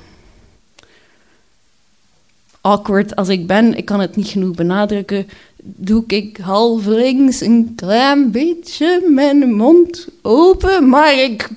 Awkward 2.62 3.16
als 3.16 3.28
ik 3.28 3.48
ben, 3.48 3.78
ik 3.78 3.86
kan 3.86 4.00
het 4.00 4.16
niet 4.16 4.28
genoeg 4.28 4.56
benadrukken, 4.56 5.28
doe 5.64 6.04
ik 6.08 6.38
halflings 6.38 7.42
een 7.42 7.74
klein 7.76 8.32
beetje 8.32 9.02
mijn 9.10 9.54
mond 9.54 10.08
open. 10.22 10.90
Maar 10.90 11.14
ik 11.14 11.50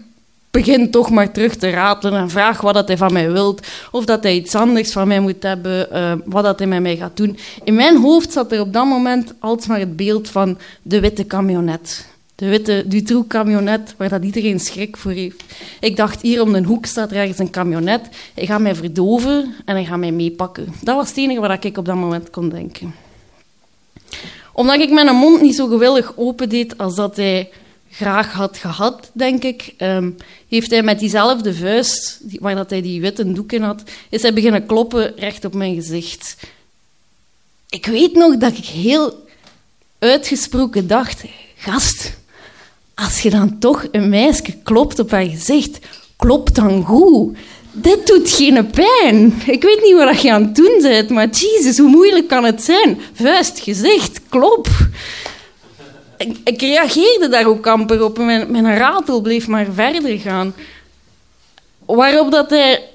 begin 0.53 0.91
toch 0.91 1.11
maar 1.11 1.33
terug 1.33 1.57
te 1.57 1.71
ratelen 1.71 2.21
en 2.21 2.31
vraag 2.31 2.61
wat 2.61 2.75
dat 2.75 2.89
hij 2.89 2.97
van 2.97 3.13
mij 3.13 3.33
wilt. 3.33 3.67
Of 3.91 4.05
dat 4.05 4.23
hij 4.23 4.35
iets 4.35 4.55
anders 4.55 4.93
van 4.93 5.09
mij 5.09 5.21
moet 5.21 5.43
hebben, 5.43 5.89
uh, 5.93 6.13
wat 6.25 6.45
dat 6.45 6.59
hij 6.59 6.69
met 6.69 6.83
mij 6.83 6.97
gaat 6.97 7.17
doen. 7.17 7.39
In 7.65 7.75
mijn 7.75 7.97
hoofd 7.97 8.33
zat 8.33 8.53
er 8.53 8.61
op 8.61 8.73
dat 8.73 8.87
moment 8.87 9.35
altijd 9.39 9.69
maar 9.69 9.79
het 9.79 9.97
beeld 9.97 10.29
van 10.29 10.59
de 10.83 11.01
witte 11.01 11.27
camionet. 11.27 12.07
De 12.35 12.49
witte 12.49 12.85
Dutroux-camionet, 12.87 13.95
waar 13.97 14.09
dat 14.09 14.25
iedereen 14.25 14.61
schrik 14.61 14.97
voor 14.97 15.11
heeft. 15.11 15.45
Ik 15.81 15.97
dacht, 15.97 16.23
hier 16.23 16.43
om 16.43 16.53
de 16.53 16.63
hoek 16.63 16.87
staat 16.87 17.11
er 17.11 17.17
ergens 17.17 17.39
een 17.39 17.51
camionet. 17.51 18.09
Hij 18.35 18.47
gaat 18.47 18.61
mij 18.61 18.75
verdoven 18.75 19.55
en 19.65 19.75
hij 19.75 19.85
gaat 19.85 19.99
mij 19.99 20.13
meepakken. 20.13 20.75
Dat 20.83 20.97
was 20.97 21.09
het 21.09 21.17
enige 21.17 21.41
wat 21.41 21.65
ik 21.65 21.79
op 21.79 21.85
dat 21.85 21.97
moment 21.97 22.31
kon 22.31 22.49
denken. 22.49 22.95
Omdat 24.53 24.81
ik 24.81 24.91
mijn 24.91 25.17
mond 25.17 25.41
niet 25.41 25.55
zo 25.55 25.67
gewillig 25.67 26.13
opendeed 26.17 26.79
als 26.79 26.95
dat 26.95 27.17
hij 27.17 27.51
graag 27.93 28.33
had 28.33 28.57
gehad, 28.57 29.11
denk 29.13 29.43
ik, 29.43 29.75
um, 29.79 30.17
heeft 30.49 30.71
hij 30.71 30.83
met 30.83 30.99
diezelfde 30.99 31.55
vuist, 31.55 32.21
waar 32.41 32.55
dat 32.55 32.71
hij 32.71 32.83
die 32.83 33.01
witte 33.01 33.33
doek 33.33 33.53
in 33.53 33.63
had, 33.63 33.83
is 34.09 34.23
hij 34.23 34.33
beginnen 34.33 34.67
kloppen 34.67 35.13
recht 35.17 35.45
op 35.45 35.55
mijn 35.55 35.75
gezicht. 35.75 36.37
Ik 37.69 37.87
weet 37.87 38.15
nog 38.15 38.37
dat 38.37 38.57
ik 38.57 38.65
heel 38.65 39.27
uitgesproken 39.99 40.87
dacht, 40.87 41.25
gast, 41.57 42.13
als 42.95 43.21
je 43.21 43.31
dan 43.31 43.59
toch 43.59 43.87
een 43.91 44.09
meisje 44.09 44.57
klopt 44.63 44.99
op 44.99 45.11
haar 45.11 45.27
gezicht, 45.27 45.79
klop 46.17 46.55
dan 46.55 46.85
goed. 46.85 47.37
Dit 47.73 48.07
doet 48.07 48.31
geen 48.31 48.71
pijn. 48.71 49.43
Ik 49.47 49.63
weet 49.63 49.83
niet 49.83 49.95
wat 49.95 50.23
je 50.23 50.33
aan 50.33 50.43
het 50.43 50.55
doen 50.55 50.79
bent, 50.83 51.11
maar 51.11 51.29
jezus, 51.29 51.79
hoe 51.79 51.89
moeilijk 51.89 52.29
kan 52.29 52.45
het 52.45 52.63
zijn? 52.63 53.01
Vuist, 53.13 53.61
gezicht, 53.61 54.21
klop. 54.29 54.69
Ik, 56.45 56.61
reageerde 56.61 57.29
daar 57.29 57.47
ook 57.47 57.67
amper 57.67 58.05
op. 58.05 58.19
Mijn, 58.19 58.51
mijn 58.51 58.77
ratel 58.77 59.21
bleef 59.21 59.47
maar 59.47 59.67
verder 59.73 60.19
gaan. 60.19 60.55
Waarop 61.87 62.31
dat 62.31 62.51
hij 62.51 62.89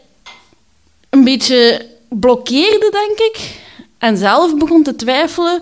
een 1.09 1.23
beetje 1.23 1.85
blokkeerde, 2.09 2.89
denk 2.91 3.19
ik. 3.19 3.59
En 3.97 4.17
zelf 4.17 4.55
begon 4.55 4.83
te 4.83 4.95
twijfelen. 4.95 5.61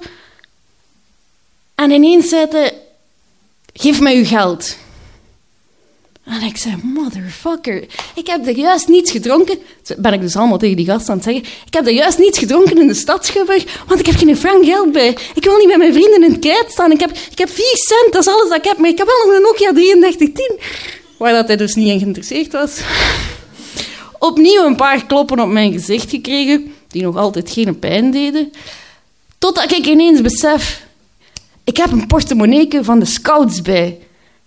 En 1.76 1.92
ineens 1.92 2.30
zei 2.30 2.46
hij 2.50 2.74
geef 3.74 4.02
mij 4.02 4.16
uw 4.16 4.26
geld. 4.26 4.78
En 6.26 6.42
ik 6.42 6.58
zei, 6.58 6.76
motherfucker, 6.84 7.86
ik 8.16 8.28
heb 8.28 8.48
er 8.48 8.58
juist 8.58 8.88
niets 8.88 9.12
gedronken. 9.12 9.58
Ben 9.98 10.14
ik 10.14 10.22
dus 10.22 10.36
allemaal 10.36 10.58
tegen 10.58 10.76
die 10.76 10.86
gast 10.86 11.10
aan 11.10 11.16
het 11.16 11.24
zeggen. 11.24 11.44
Ik 11.66 11.74
heb 11.74 11.86
er 11.86 11.94
juist 11.94 12.18
niets 12.18 12.38
gedronken 12.38 12.78
in 12.78 12.88
de 12.88 12.94
stadschuber, 12.94 13.64
want 13.88 14.00
ik 14.00 14.06
heb 14.06 14.16
geen 14.16 14.38
frank 14.38 14.66
geld 14.66 14.92
bij. 14.92 15.18
Ik 15.36 15.44
wil 15.44 15.58
niet 15.58 15.68
met 15.68 15.78
mijn 15.78 15.94
vrienden 15.94 16.24
in 16.24 16.32
het 16.32 16.40
krijt 16.40 16.72
staan. 16.72 16.92
Ik 16.92 17.00
heb, 17.00 17.10
ik 17.32 17.38
heb 17.38 17.50
vier 17.50 17.78
cent, 17.78 18.14
dat 18.14 18.22
is 18.22 18.34
alles 18.34 18.50
dat 18.50 18.58
ik 18.58 18.64
heb. 18.64 18.78
Maar 18.78 18.90
ik 18.90 18.98
heb 18.98 19.08
wel 19.08 19.26
nog 19.26 19.36
een 19.36 19.42
Nokia 19.42 19.72
3310. 19.72 20.60
Waar 21.18 21.34
dat 21.34 21.48
hij 21.48 21.58
dus 21.58 21.76
niet 21.76 21.88
in 21.88 22.00
geïnteresseerd 22.00 22.52
was. 22.52 22.80
Opnieuw 24.20 24.66
een 24.66 24.76
paar 24.76 25.06
kloppen 25.06 25.40
op 25.40 25.50
mijn 25.50 25.72
gezicht 25.72 26.10
gekregen, 26.10 26.74
die 26.88 27.04
nog 27.04 27.18
altijd 27.18 27.52
geen 27.52 27.80
pijn 27.80 28.12
deden. 28.12 28.52
Totdat 29.38 29.72
ik 29.72 29.86
ineens 29.86 30.22
besef, 30.22 30.86
ik 31.64 31.78
heb 31.78 31.92
een 31.92 32.08
portemonnee 32.08 32.68
van 32.82 33.00
de 33.00 33.06
scouts 33.06 33.62
bij. 33.62 34.00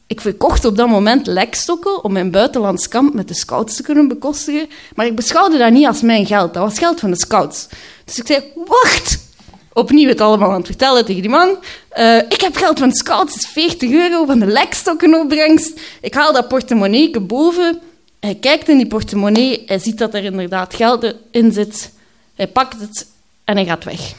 Ik 0.09 0.21
verkocht 0.21 0.65
op 0.65 0.77
dat 0.77 0.89
moment 0.89 1.27
lekstokken 1.27 2.05
om 2.05 2.13
mijn 2.13 2.31
buitenlands 2.31 2.89
kamp 2.89 3.15
met 3.15 3.29
de 3.29 3.35
scouts 3.35 3.77
te 3.77 3.83
kunnen 3.83 4.09
bekostigen. 4.09 4.69
Maar 4.95 5.07
ik 5.07 5.17
beschouwde 5.17 5.59
dat 5.59 5.73
niet 5.73 5.87
als 5.87 6.01
mijn 6.01 6.27
geld. 6.27 6.55
Dat 6.55 6.63
was 6.63 6.79
geld 6.79 7.01
van 7.01 7.11
de 7.11 7.17
scouts. 7.17 7.67
Dus 8.05 8.19
ik 8.19 8.27
zei, 8.27 8.45
wacht! 8.67 9.27
Opnieuw 9.73 10.09
het 10.09 10.21
allemaal 10.21 10.51
aan 10.51 10.57
het 10.57 10.67
vertellen 10.67 11.05
tegen 11.05 11.23
die 11.23 11.31
man. 11.31 11.57
Uh, 11.99 12.17
ik 12.17 12.41
heb 12.41 12.57
geld 12.57 12.79
van 12.79 12.89
de 12.89 12.97
scouts, 12.97 13.35
het 13.35 13.43
is 13.43 13.49
40 13.49 13.91
euro 13.91 14.25
van 14.25 14.39
de 14.39 14.47
lekstokken 14.47 15.15
opbrengst. 15.15 15.81
Ik 16.01 16.15
haal 16.15 16.33
dat 16.33 16.49
portemonnee 16.49 17.21
boven. 17.21 17.81
Hij 18.21 18.35
kijkt 18.35 18.69
in 18.69 18.77
die 18.77 18.87
portemonnee. 18.87 19.63
Hij 19.67 19.79
ziet 19.79 19.99
dat 19.99 20.15
er 20.15 20.25
inderdaad 20.25 20.75
geld 20.75 21.15
in 21.31 21.53
zit. 21.53 21.91
Hij 22.35 22.47
pakt 22.47 22.81
het 22.81 23.07
en 23.45 23.57
hij 23.57 23.65
gaat 23.65 23.85
weg. 23.85 24.13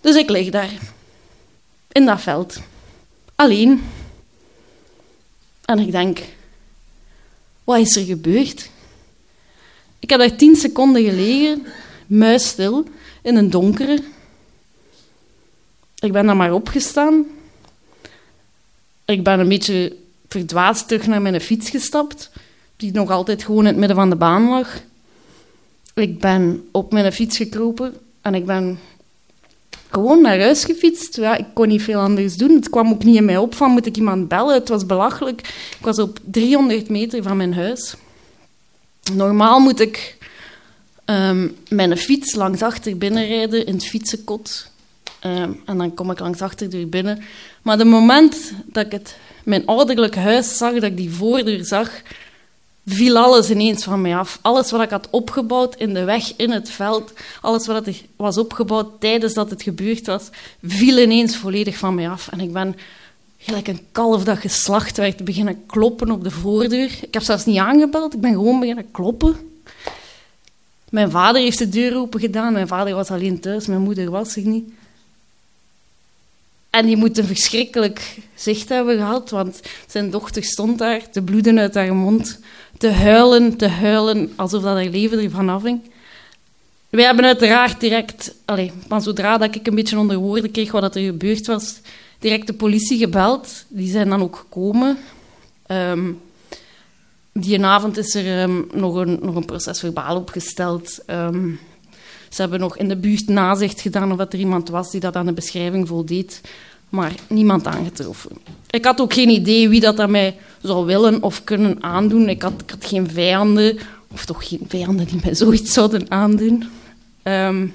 Dus 0.00 0.16
ik 0.16 0.30
lig 0.30 0.50
daar 0.50 0.70
in 1.92 2.06
dat 2.06 2.20
veld. 2.20 2.60
Alleen. 3.34 3.82
En 5.64 5.78
ik 5.78 5.90
denk, 5.90 6.22
wat 7.64 7.78
is 7.78 7.96
er 7.96 8.04
gebeurd? 8.04 8.70
Ik 9.98 10.10
heb 10.10 10.18
daar 10.18 10.36
tien 10.36 10.56
seconden 10.56 11.04
gelegen, 11.04 11.66
muisstil, 12.06 12.88
in 13.22 13.36
een 13.36 13.50
donkere. 13.50 14.02
Ik 15.98 16.12
ben 16.12 16.26
dan 16.26 16.36
maar 16.36 16.52
opgestaan. 16.52 17.26
Ik 19.04 19.24
ben 19.24 19.40
een 19.40 19.48
beetje 19.48 19.96
verdwaasd 20.28 20.88
terug 20.88 21.06
naar 21.06 21.22
mijn 21.22 21.40
fiets 21.40 21.70
gestapt, 21.70 22.30
die 22.76 22.92
nog 22.92 23.10
altijd 23.10 23.44
gewoon 23.44 23.60
in 23.60 23.66
het 23.66 23.76
midden 23.76 23.96
van 23.96 24.10
de 24.10 24.16
baan 24.16 24.48
lag. 24.48 24.80
Ik 25.94 26.20
ben 26.20 26.68
op 26.70 26.92
mijn 26.92 27.12
fiets 27.12 27.36
gekropen 27.36 27.94
en 28.20 28.34
ik 28.34 28.46
ben 28.46 28.78
gewoon 29.94 30.22
naar 30.22 30.40
huis 30.40 30.64
gefietst. 30.64 31.16
Ja, 31.16 31.36
ik 31.36 31.46
kon 31.52 31.68
niet 31.68 31.82
veel 31.82 32.00
anders 32.00 32.36
doen. 32.36 32.54
Het 32.54 32.70
kwam 32.70 32.90
ook 32.90 33.04
niet 33.04 33.16
in 33.16 33.24
mij 33.24 33.36
op 33.36 33.54
van 33.54 33.70
moet 33.70 33.86
ik 33.86 33.96
iemand 33.96 34.28
bellen. 34.28 34.54
Het 34.54 34.68
was 34.68 34.86
belachelijk. 34.86 35.40
Ik 35.78 35.84
was 35.84 35.98
op 35.98 36.18
300 36.24 36.88
meter 36.88 37.22
van 37.22 37.36
mijn 37.36 37.54
huis. 37.54 37.94
Normaal 39.12 39.58
moet 39.58 39.80
ik 39.80 40.16
mijn 41.68 41.96
fiets 41.96 42.34
langs 42.34 42.62
achter 42.62 42.98
binnenrijden 42.98 43.66
in 43.66 43.74
het 43.74 43.86
fietsenkot. 43.86 44.72
Um, 45.26 45.60
en 45.64 45.78
dan 45.78 45.94
kom 45.94 46.10
ik 46.10 46.18
langs 46.18 46.40
achterdeur 46.42 46.88
binnen. 46.88 47.22
Maar 47.62 47.78
het 47.78 47.86
moment 47.86 48.52
dat 48.66 48.86
ik 48.86 48.92
het, 48.92 49.16
mijn 49.44 49.66
ouderlijk 49.66 50.16
huis 50.16 50.56
zag, 50.56 50.72
dat 50.72 50.82
ik 50.82 50.96
die 50.96 51.10
voordeur 51.10 51.64
zag, 51.64 52.02
viel 52.86 53.16
alles 53.16 53.50
ineens 53.50 53.84
van 53.84 54.00
mij 54.00 54.16
af. 54.16 54.38
Alles 54.42 54.70
wat 54.70 54.82
ik 54.82 54.90
had 54.90 55.08
opgebouwd 55.10 55.76
in 55.76 55.94
de 55.94 56.04
weg, 56.04 56.36
in 56.36 56.50
het 56.50 56.70
veld, 56.70 57.12
alles 57.40 57.66
wat 57.66 57.86
er 57.86 58.02
was 58.16 58.38
opgebouwd 58.38 59.00
tijdens 59.00 59.34
dat 59.34 59.50
het 59.50 59.62
gebeurd 59.62 60.06
was, 60.06 60.28
viel 60.62 60.98
ineens 60.98 61.36
volledig 61.36 61.76
van 61.76 61.94
mij 61.94 62.08
af. 62.08 62.28
En 62.28 62.40
ik 62.40 62.52
ben 62.52 62.76
gelijk 63.38 63.68
een 63.68 63.86
kalf 63.92 64.24
dat 64.24 64.38
geslacht 64.38 64.96
werd 64.96 65.24
beginnen 65.24 65.66
kloppen 65.66 66.10
op 66.10 66.24
de 66.24 66.30
voordeur. 66.30 66.98
Ik 67.02 67.14
heb 67.14 67.22
zelfs 67.22 67.44
niet 67.44 67.58
aangebeld, 67.58 68.14
ik 68.14 68.20
ben 68.20 68.32
gewoon 68.32 68.60
beginnen 68.60 68.90
kloppen. 68.90 69.36
Mijn 70.90 71.10
vader 71.10 71.42
heeft 71.42 71.58
de 71.58 71.68
deur 71.68 71.96
open 71.96 72.20
gedaan. 72.20 72.52
Mijn 72.52 72.68
vader 72.68 72.94
was 72.94 73.10
alleen 73.10 73.40
thuis, 73.40 73.66
mijn 73.66 73.80
moeder 73.80 74.10
was 74.10 74.36
er 74.36 74.42
niet. 74.42 74.68
En 76.70 76.86
die 76.86 76.96
moet 76.96 77.18
een 77.18 77.24
verschrikkelijk 77.24 78.16
zicht 78.34 78.68
hebben 78.68 78.96
gehad, 78.96 79.30
want 79.30 79.60
zijn 79.86 80.10
dochter 80.10 80.44
stond 80.44 80.78
daar 80.78 81.10
te 81.10 81.22
bloeden 81.22 81.58
uit 81.58 81.74
haar 81.74 81.94
mond, 81.94 82.38
te 82.78 82.90
huilen, 82.90 83.56
te 83.56 83.68
huilen, 83.68 84.32
alsof 84.36 84.62
dat 84.62 84.74
haar 84.74 84.84
leven 84.84 85.18
ervan 85.18 85.48
afhing. 85.48 85.80
Wij 86.90 87.04
hebben 87.04 87.24
uiteraard 87.24 87.80
direct, 87.80 88.34
allez, 88.44 88.70
maar 88.88 89.02
zodra 89.02 89.38
dat 89.38 89.54
ik 89.54 89.66
een 89.66 89.74
beetje 89.74 89.98
onder 89.98 90.16
woorden 90.16 90.50
kreeg 90.50 90.72
wat 90.72 90.96
er 90.96 91.02
gebeurd 91.02 91.46
was, 91.46 91.80
direct 92.18 92.46
de 92.46 92.54
politie 92.54 92.98
gebeld. 92.98 93.64
Die 93.68 93.90
zijn 93.90 94.08
dan 94.08 94.22
ook 94.22 94.36
gekomen. 94.36 94.98
Um, 95.66 96.20
die 97.32 97.64
avond 97.64 97.96
is 97.96 98.14
er 98.14 98.40
ehm, 98.40 98.62
nog, 98.72 98.94
een, 98.94 99.18
nog 99.22 99.34
een 99.34 99.44
procesverbaal 99.44 100.16
opgesteld. 100.16 100.98
Um, 101.06 101.60
ze 102.28 102.40
hebben 102.40 102.60
nog 102.60 102.76
in 102.76 102.88
de 102.88 102.96
buurt 102.96 103.28
nazicht 103.28 103.80
gedaan 103.80 104.12
of 104.12 104.18
er 104.18 104.34
iemand 104.34 104.68
was 104.68 104.90
die 104.90 105.00
dat 105.00 105.16
aan 105.16 105.26
de 105.26 105.32
beschrijving 105.32 105.88
voldeed. 105.88 106.40
Maar 106.94 107.12
niemand 107.28 107.66
aangetroffen. 107.66 108.30
Ik 108.70 108.84
had 108.84 109.00
ook 109.00 109.12
geen 109.12 109.28
idee 109.28 109.68
wie 109.68 109.80
dat 109.80 110.00
aan 110.00 110.10
mij 110.10 110.36
zou 110.62 110.86
willen 110.86 111.22
of 111.22 111.44
kunnen 111.44 111.82
aandoen. 111.82 112.28
Ik 112.28 112.42
had, 112.42 112.52
geen 112.78 113.10
vijanden, 113.10 113.78
of 114.12 114.24
toch 114.24 114.48
geen 114.48 114.64
vijanden 114.68 115.06
die 115.06 115.20
mij 115.24 115.34
zoiets 115.34 115.72
zouden 115.72 116.10
aandoen. 116.10 116.70
Um, 117.22 117.74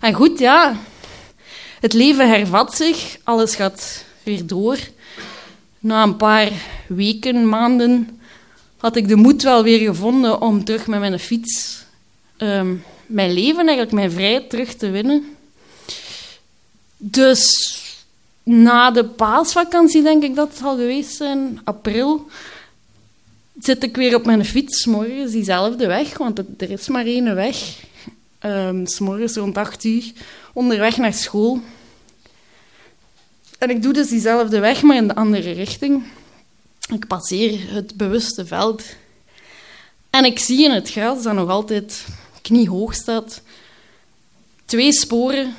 en 0.00 0.12
goed, 0.14 0.38
ja, 0.38 0.76
het 1.80 1.92
leven 1.92 2.28
hervat 2.28 2.74
zich, 2.74 3.18
alles 3.22 3.54
gaat 3.54 4.04
weer 4.22 4.46
door. 4.46 4.78
Na 5.78 6.02
een 6.02 6.16
paar 6.16 6.50
weken, 6.86 7.48
maanden, 7.48 8.20
had 8.76 8.96
ik 8.96 9.08
de 9.08 9.16
moed 9.16 9.42
wel 9.42 9.62
weer 9.62 9.78
gevonden 9.78 10.40
om 10.40 10.64
terug 10.64 10.86
met 10.86 11.00
mijn 11.00 11.18
fiets 11.18 11.84
um, 12.38 12.84
mijn 13.06 13.32
leven, 13.32 13.66
eigenlijk 13.66 13.92
mijn 13.92 14.10
vrijheid 14.10 14.50
terug 14.50 14.74
te 14.74 14.90
winnen. 14.90 15.36
Dus 16.96 17.76
na 18.48 18.90
de 18.90 19.04
paasvakantie, 19.04 20.02
denk 20.02 20.22
ik 20.22 20.34
dat 20.34 20.48
het 20.48 20.56
zal 20.56 20.76
geweest 20.76 21.16
zijn, 21.16 21.60
april, 21.64 22.28
zit 23.60 23.82
ik 23.82 23.96
weer 23.96 24.14
op 24.14 24.26
mijn 24.26 24.44
fiets, 24.44 24.86
morgens 24.86 25.32
diezelfde 25.32 25.86
weg, 25.86 26.18
want 26.18 26.38
er 26.38 26.70
is 26.70 26.88
maar 26.88 27.04
één 27.04 27.34
weg. 27.34 27.86
Um, 28.42 28.84
rond 29.34 29.56
acht 29.56 29.84
uur, 29.84 30.12
onderweg 30.52 30.96
naar 30.96 31.14
school. 31.14 31.60
En 33.58 33.70
ik 33.70 33.82
doe 33.82 33.92
dus 33.92 34.08
diezelfde 34.08 34.58
weg, 34.58 34.82
maar 34.82 34.96
in 34.96 35.08
de 35.08 35.14
andere 35.14 35.50
richting. 35.50 36.02
Ik 36.92 37.06
passeer 37.06 37.72
het 37.72 37.94
bewuste 37.94 38.46
veld. 38.46 38.82
En 40.10 40.24
ik 40.24 40.38
zie 40.38 40.64
in 40.64 40.70
het 40.70 40.90
gras 40.90 41.22
dat 41.22 41.34
nog 41.34 41.48
altijd 41.48 42.06
kniehoog 42.42 42.94
staat. 42.94 43.42
Twee 44.64 44.92
sporen 44.92 45.54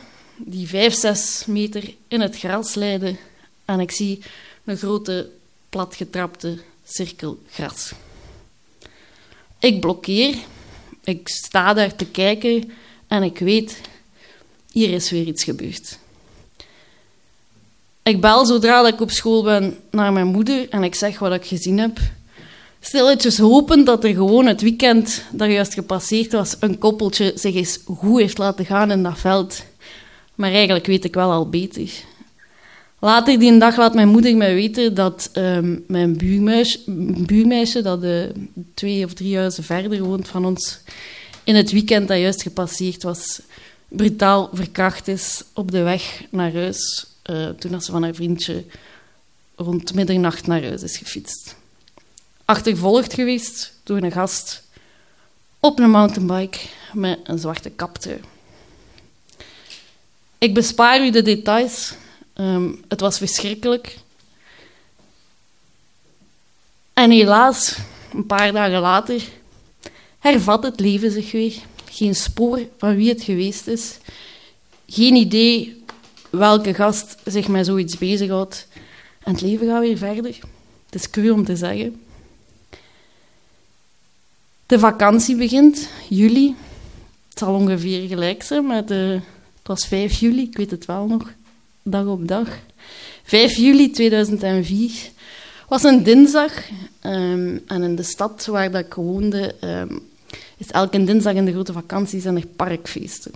die 0.45 0.67
vijf, 0.67 0.93
zes 0.93 1.45
meter 1.45 1.93
in 2.07 2.21
het 2.21 2.37
gras 2.37 2.75
leiden. 2.75 3.17
En 3.65 3.79
ik 3.79 3.91
zie 3.91 4.19
een 4.63 4.77
grote, 4.77 5.29
platgetrapte 5.69 6.57
cirkel 6.87 7.39
gras. 7.51 7.91
Ik 9.59 9.81
blokkeer. 9.81 10.35
Ik 11.03 11.27
sta 11.27 11.73
daar 11.73 11.95
te 11.95 12.05
kijken 12.05 12.71
en 13.07 13.23
ik 13.23 13.39
weet, 13.39 13.81
hier 14.71 14.89
is 14.89 15.09
weer 15.09 15.25
iets 15.25 15.43
gebeurd. 15.43 15.97
Ik 18.03 18.21
bel 18.21 18.45
zodra 18.45 18.87
ik 18.87 19.01
op 19.01 19.11
school 19.11 19.43
ben 19.43 19.77
naar 19.91 20.13
mijn 20.13 20.27
moeder 20.27 20.69
en 20.69 20.83
ik 20.83 20.95
zeg 20.95 21.19
wat 21.19 21.33
ik 21.33 21.45
gezien 21.45 21.77
heb. 21.77 21.99
Stilletjes 22.79 23.37
hopen 23.37 23.85
dat 23.85 24.03
er 24.03 24.13
gewoon 24.13 24.45
het 24.45 24.61
weekend 24.61 25.23
dat 25.31 25.51
juist 25.51 25.73
gepasseerd 25.73 26.31
was, 26.31 26.55
een 26.59 26.77
koppeltje 26.77 27.31
zich 27.35 27.55
eens 27.55 27.79
goed 27.85 28.19
heeft 28.19 28.37
laten 28.37 28.65
gaan 28.65 28.91
in 28.91 29.03
dat 29.03 29.19
veld. 29.19 29.63
Maar 30.39 30.51
eigenlijk 30.51 30.85
weet 30.85 31.03
ik 31.03 31.13
wel 31.13 31.31
al 31.31 31.49
beter. 31.49 31.91
Later 32.99 33.39
die 33.39 33.57
dag 33.57 33.77
laat 33.77 33.93
mijn 33.93 34.07
moeder 34.07 34.37
mij 34.37 34.53
weten 34.53 34.93
dat 34.93 35.29
ehm, 35.33 35.77
mijn 35.87 36.17
buurmeisje, 37.25 37.81
dat 37.81 38.05
twee 38.73 39.05
of 39.05 39.13
drie 39.13 39.37
huizen 39.37 39.63
verder 39.63 40.03
woont 40.03 40.27
van 40.27 40.45
ons, 40.45 40.79
in 41.43 41.55
het 41.55 41.71
weekend 41.71 42.07
dat 42.07 42.17
juist 42.17 42.41
gepasseerd 42.41 43.03
was, 43.03 43.41
brutaal 43.87 44.49
verkracht 44.53 45.07
is 45.07 45.43
op 45.53 45.71
de 45.71 45.81
weg 45.81 46.23
naar 46.29 46.53
huis. 46.53 47.07
Uh, 47.29 47.49
toen 47.49 47.81
ze 47.81 47.91
van 47.91 48.03
haar 48.03 48.15
vriendje 48.15 48.63
rond 49.55 49.93
middernacht 49.93 50.47
naar 50.47 50.63
huis 50.63 50.83
is 50.83 50.97
gefietst 50.97 51.57
achtervolgd 52.49 53.13
geweest 53.13 53.73
door 53.83 53.97
een 53.97 54.11
gast 54.11 54.63
op 55.59 55.79
een 55.79 55.89
mountainbike 55.89 56.59
met 56.93 57.19
een 57.23 57.39
zwarte 57.39 57.69
kaptrui. 57.69 58.19
Ik 60.39 60.53
bespaar 60.53 61.05
u 61.05 61.09
de 61.09 61.21
details. 61.21 61.93
Um, 62.35 62.83
het 62.87 62.99
was 62.99 63.17
verschrikkelijk. 63.17 63.97
En 66.93 67.11
helaas, 67.11 67.77
een 68.13 68.25
paar 68.25 68.51
dagen 68.51 68.79
later, 68.79 69.21
hervat 70.19 70.63
het 70.63 70.79
leven 70.79 71.11
zich 71.11 71.31
weer. 71.31 71.55
Geen 71.89 72.15
spoor 72.15 72.61
van 72.77 72.95
wie 72.95 73.09
het 73.09 73.23
geweest 73.23 73.67
is. 73.67 73.97
Geen 74.87 75.15
idee 75.15 75.83
welke 76.29 76.73
gast 76.73 77.15
zich 77.25 77.47
met 77.47 77.65
zoiets 77.65 77.97
bezighoudt. 77.97 78.67
En 79.23 79.31
het 79.31 79.41
leven 79.41 79.67
gaat 79.67 79.81
weer 79.81 79.97
verder. 79.97 80.39
Het 80.85 80.95
is 80.95 81.09
cru 81.09 81.29
om 81.29 81.45
te 81.45 81.55
zeggen. 81.55 82.01
De 84.65 84.79
vakantie 84.79 85.35
begint, 85.35 85.89
juli. 86.09 86.55
Het 87.29 87.39
zal 87.39 87.53
ongeveer 87.53 88.07
gelijk 88.07 88.43
zijn 88.43 88.67
met 88.67 88.87
de... 88.87 89.19
Was 89.69 89.85
5 89.85 90.19
juli, 90.19 90.41
ik 90.41 90.57
weet 90.57 90.71
het 90.71 90.85
wel 90.85 91.07
nog, 91.07 91.33
dag 91.83 92.05
op 92.05 92.27
dag. 92.27 92.59
5 93.23 93.55
juli 93.55 93.91
2004 93.91 94.91
was 95.67 95.83
een 95.83 96.03
dinsdag. 96.03 96.53
Um, 97.03 97.63
en 97.67 97.83
in 97.83 97.95
de 97.95 98.03
stad 98.03 98.45
waar 98.45 98.71
dat 98.71 98.85
ik 98.85 98.93
woonde, 98.93 99.55
um, 99.61 99.99
is 100.57 100.71
elke 100.71 101.03
dinsdag 101.03 101.33
in 101.33 101.45
de 101.45 101.51
grote 101.51 101.73
vakantie 101.73 102.21
zijn 102.21 102.35
er 102.35 102.45
parkfeesten. 102.45 103.31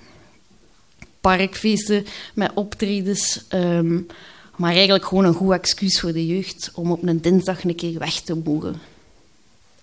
Parkfeesten 1.21 2.05
met 2.33 2.51
optredens, 2.53 3.43
um, 3.49 4.07
maar 4.55 4.73
eigenlijk 4.73 5.05
gewoon 5.05 5.25
een 5.25 5.33
goed 5.33 5.53
excuus 5.53 5.99
voor 5.99 6.13
de 6.13 6.27
jeugd 6.27 6.71
om 6.73 6.91
op 6.91 7.03
een 7.03 7.21
dinsdag 7.21 7.63
een 7.63 7.75
keer 7.75 7.99
weg 7.99 8.19
te 8.21 8.35
mogen. 8.35 8.81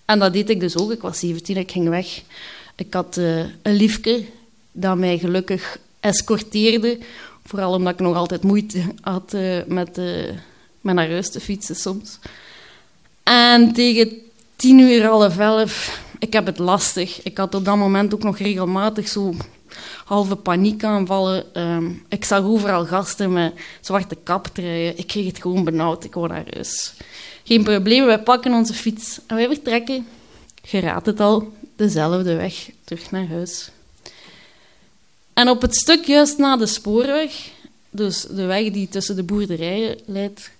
En 0.04 0.18
dat 0.18 0.32
deed 0.32 0.50
ik 0.50 0.60
dus 0.60 0.76
ook. 0.76 0.92
Ik 0.92 1.02
was 1.02 1.18
17, 1.18 1.56
ik 1.56 1.70
ging 1.70 1.88
weg. 1.88 2.22
Ik 2.76 2.94
had 2.94 3.16
uh, 3.16 3.38
een 3.62 3.74
liefke 3.74 4.24
dat 4.72 4.96
mij 4.96 5.18
gelukkig 5.18 5.78
escorteerde. 6.00 6.98
Vooral 7.44 7.74
omdat 7.74 7.92
ik 7.92 8.00
nog 8.00 8.16
altijd 8.16 8.42
moeite 8.42 8.82
had 9.00 9.34
uh, 9.34 9.56
met, 9.66 9.98
uh, 9.98 10.24
met 10.80 10.94
naar 10.94 11.08
huis 11.08 11.30
te 11.30 11.40
fietsen 11.40 11.76
soms. 11.76 12.18
En 13.22 13.72
tegen 13.72 14.12
tien 14.56 14.78
uur, 14.78 15.04
half 15.06 15.38
elf, 15.38 16.00
ik 16.18 16.32
heb 16.32 16.46
het 16.46 16.58
lastig. 16.58 17.22
Ik 17.22 17.36
had 17.36 17.54
op 17.54 17.64
dat 17.64 17.76
moment 17.76 18.14
ook 18.14 18.22
nog 18.22 18.38
regelmatig 18.38 19.08
zo 19.08 19.34
halve 20.04 20.36
paniekaanvallen. 20.36 21.60
Um, 21.60 22.02
ik 22.08 22.24
zag 22.24 22.44
overal 22.44 22.86
gasten 22.86 23.32
met 23.32 23.52
zwarte 23.80 24.16
kaptruien. 24.22 24.98
Ik 24.98 25.06
kreeg 25.06 25.26
het 25.26 25.40
gewoon 25.40 25.64
benauwd. 25.64 26.04
Ik 26.04 26.14
wou 26.14 26.28
naar 26.28 26.44
huis. 26.52 26.92
Geen 27.44 27.62
probleem, 27.62 28.04
wij 28.04 28.22
pakken 28.22 28.52
onze 28.52 28.74
fiets 28.74 29.20
en 29.26 29.36
wij 29.36 29.46
vertrekken. 29.46 30.06
Je 30.62 30.80
het 30.80 31.20
al, 31.20 31.52
dezelfde 31.76 32.36
weg 32.36 32.70
terug 32.84 33.10
naar 33.10 33.26
huis. 33.26 33.70
En 35.40 35.48
op 35.48 35.62
het 35.62 35.76
stuk 35.76 36.04
juist 36.04 36.38
na 36.38 36.56
de 36.56 36.66
spoorweg, 36.66 37.50
dus 37.90 38.22
de 38.22 38.44
weg 38.44 38.70
die 38.70 38.88
tussen 38.88 39.16
de 39.16 39.22
boerderijen 39.22 39.98
leidt, 40.06 40.50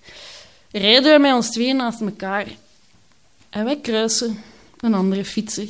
rijden 0.71 1.05
wij 1.05 1.19
met 1.19 1.33
ons 1.33 1.51
twee 1.51 1.75
naast 1.75 2.01
elkaar 2.01 2.47
en 3.51 3.65
wij 3.65 3.77
kruisen 3.77 4.43
een 4.81 4.95
andere 4.95 5.25
fietser 5.25 5.69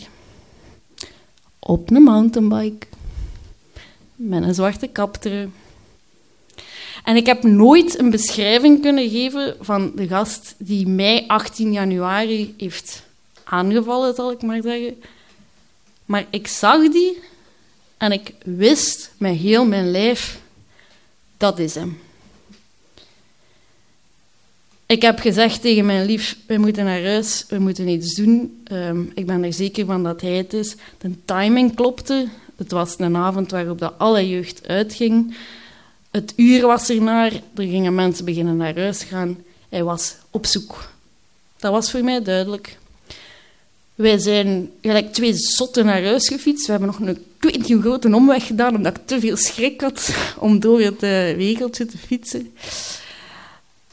op 1.58 1.90
een 1.90 2.02
mountainbike 2.02 2.86
met 4.14 4.42
een 4.42 4.54
zwarte 4.54 4.86
kaptrui 4.86 5.50
en 7.04 7.16
ik 7.16 7.26
heb 7.26 7.42
nooit 7.42 7.98
een 7.98 8.10
beschrijving 8.10 8.82
kunnen 8.82 9.10
geven 9.10 9.56
van 9.60 9.92
de 9.94 10.08
gast 10.08 10.54
die 10.58 10.86
mij 10.86 11.24
18 11.26 11.72
januari 11.72 12.54
heeft 12.56 13.02
aangevallen, 13.44 14.14
zal 14.14 14.30
ik 14.30 14.42
maar 14.42 14.62
zeggen. 14.62 15.02
Maar 16.04 16.26
ik 16.30 16.46
zag 16.46 16.88
die 16.88 17.18
en 18.00 18.12
ik 18.12 18.32
wist 18.44 19.10
met 19.16 19.36
heel 19.36 19.66
mijn 19.66 19.90
lijf, 19.90 20.40
dat 21.36 21.58
is 21.58 21.74
hem. 21.74 21.98
Ik 24.86 25.02
heb 25.02 25.18
gezegd 25.18 25.60
tegen 25.60 25.86
mijn 25.86 26.06
lief, 26.06 26.36
we 26.46 26.58
moeten 26.58 26.84
naar 26.84 27.02
huis, 27.02 27.44
we 27.48 27.58
moeten 27.58 27.88
iets 27.88 28.14
doen. 28.14 28.62
Um, 28.72 29.12
ik 29.14 29.26
ben 29.26 29.44
er 29.44 29.52
zeker 29.52 29.86
van 29.86 30.02
dat 30.02 30.20
hij 30.20 30.32
het 30.32 30.52
is. 30.52 30.74
De 30.98 31.24
timing 31.24 31.74
klopte. 31.74 32.28
Het 32.56 32.70
was 32.70 32.94
een 32.98 33.16
avond 33.16 33.50
waarop 33.50 33.78
de 33.78 33.92
alle 33.92 34.28
jeugd 34.28 34.68
uitging. 34.68 35.36
Het 36.10 36.32
uur 36.36 36.66
was 36.66 36.88
ernaar, 36.88 37.32
er 37.32 37.42
gingen 37.64 37.94
mensen 37.94 38.24
beginnen 38.24 38.56
naar 38.56 38.78
huis 38.78 39.02
gaan. 39.02 39.38
Hij 39.68 39.84
was 39.84 40.14
op 40.30 40.46
zoek. 40.46 40.90
Dat 41.56 41.72
was 41.72 41.90
voor 41.90 42.04
mij 42.04 42.22
duidelijk. 42.22 42.78
Wij 44.00 44.18
zijn 44.18 44.70
gelijk 44.82 45.12
twee 45.12 45.34
zotten 45.34 45.84
naar 45.84 46.02
huis 46.02 46.28
gefietst. 46.28 46.66
We 46.66 46.72
hebben 46.72 46.88
nog 46.88 47.00
een, 47.00 47.18
ik 47.52 47.80
grote 47.80 48.14
omweg 48.14 48.46
gedaan, 48.46 48.76
omdat 48.76 48.96
ik 48.96 49.06
te 49.06 49.20
veel 49.20 49.36
schrik 49.36 49.80
had 49.80 50.14
om 50.38 50.60
door 50.60 50.80
het 50.80 51.02
uh, 51.02 51.66
te 51.68 51.98
fietsen. 52.06 52.52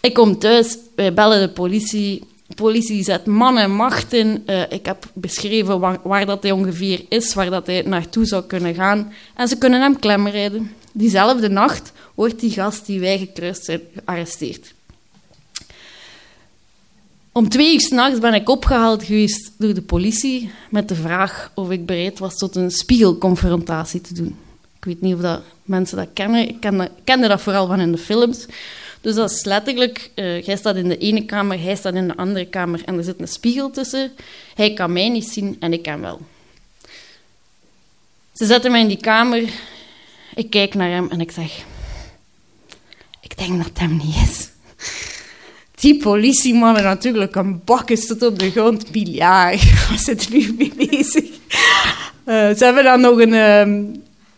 Ik 0.01 0.13
kom 0.13 0.39
thuis, 0.39 0.77
wij 0.95 1.13
bellen 1.13 1.41
de 1.41 1.53
politie. 1.53 2.23
De 2.47 2.55
politie 2.55 3.03
zet 3.03 3.25
man 3.25 3.57
en 3.57 3.71
macht 3.71 4.13
in. 4.13 4.43
Uh, 4.45 4.61
ik 4.69 4.85
heb 4.85 5.09
beschreven 5.13 5.79
waar, 5.79 5.99
waar, 6.03 6.25
dat 6.25 6.43
hij 6.43 6.51
ongeveer 6.51 7.05
is, 7.09 7.33
waar 7.33 7.49
dat 7.49 7.67
hij 7.67 7.81
naartoe 7.81 8.25
zou 8.25 8.43
kunnen 8.43 8.75
gaan. 8.75 9.13
En 9.35 9.47
ze 9.47 9.57
kunnen 9.57 9.81
hem 9.81 9.99
klemrijden. 9.99 10.71
Diezelfde 10.91 11.49
nacht 11.49 11.91
wordt 12.15 12.39
die 12.39 12.51
gast 12.51 12.85
die 12.85 12.99
wij 12.99 13.17
gekruist 13.17 13.65
zijn 13.65 13.81
gearresteerd. 13.95 14.73
Om 17.37 17.49
twee 17.49 17.73
uur 17.73 17.81
s'nachts 17.81 18.19
ben 18.19 18.33
ik 18.33 18.49
opgehaald 18.49 19.03
geweest 19.03 19.51
door 19.57 19.73
de 19.73 19.81
politie 19.81 20.51
met 20.69 20.89
de 20.89 20.95
vraag 20.95 21.51
of 21.55 21.69
ik 21.69 21.85
bereid 21.85 22.19
was 22.19 22.37
tot 22.37 22.55
een 22.55 22.71
spiegelconfrontatie 22.71 24.01
te 24.01 24.13
doen. 24.13 24.37
Ik 24.77 24.85
weet 24.85 25.01
niet 25.01 25.13
of 25.13 25.21
dat 25.21 25.41
mensen 25.63 25.97
dat 25.97 26.07
kennen. 26.13 26.47
Ik 26.47 26.59
kende, 27.03 27.27
dat 27.27 27.41
vooral 27.41 27.67
van 27.67 27.79
in 27.79 27.91
de 27.91 27.97
films. 27.97 28.45
Dus 29.01 29.15
dat 29.15 29.31
is 29.31 29.43
letterlijk, 29.43 30.11
uh, 30.15 30.41
jij 30.41 30.57
staat 30.57 30.75
in 30.75 30.87
de 30.87 30.97
ene 30.97 31.25
kamer, 31.25 31.61
hij 31.61 31.75
staat 31.75 31.93
in 31.93 32.07
de 32.07 32.15
andere 32.15 32.45
kamer 32.45 32.81
en 32.85 32.97
er 32.97 33.03
zit 33.03 33.19
een 33.19 33.27
spiegel 33.27 33.69
tussen. 33.69 34.11
Hij 34.55 34.73
kan 34.73 34.93
mij 34.93 35.09
niet 35.09 35.27
zien 35.27 35.57
en 35.59 35.73
ik 35.73 35.83
kan 35.83 36.01
wel. 36.01 36.21
Ze 38.33 38.45
zetten 38.45 38.71
mij 38.71 38.81
in 38.81 38.87
die 38.87 39.01
kamer, 39.01 39.49
ik 40.35 40.49
kijk 40.49 40.73
naar 40.73 40.89
hem 40.89 41.09
en 41.09 41.21
ik 41.21 41.31
zeg: 41.31 41.65
Ik 43.21 43.37
denk 43.37 43.57
dat 43.57 43.65
het 43.65 43.79
hem 43.79 43.97
niet 43.97 44.15
is. 44.15 44.49
Die 45.79 45.97
politiemannen 45.97 46.83
natuurlijk 46.83 47.35
een 47.35 47.61
bakken 47.65 48.07
tot 48.07 48.23
op 48.23 48.39
de 48.39 48.51
grond. 48.51 48.93
Miljard, 48.93 49.63
waar 49.89 49.99
zit 49.99 50.29
nu 50.29 50.71
bezig? 50.75 51.23
Uh, 52.25 52.49
ze 52.55 52.57
hebben 52.59 52.83
dan 52.83 53.01
nog 53.01 53.19
een, 53.19 53.33
uh, 53.33 53.95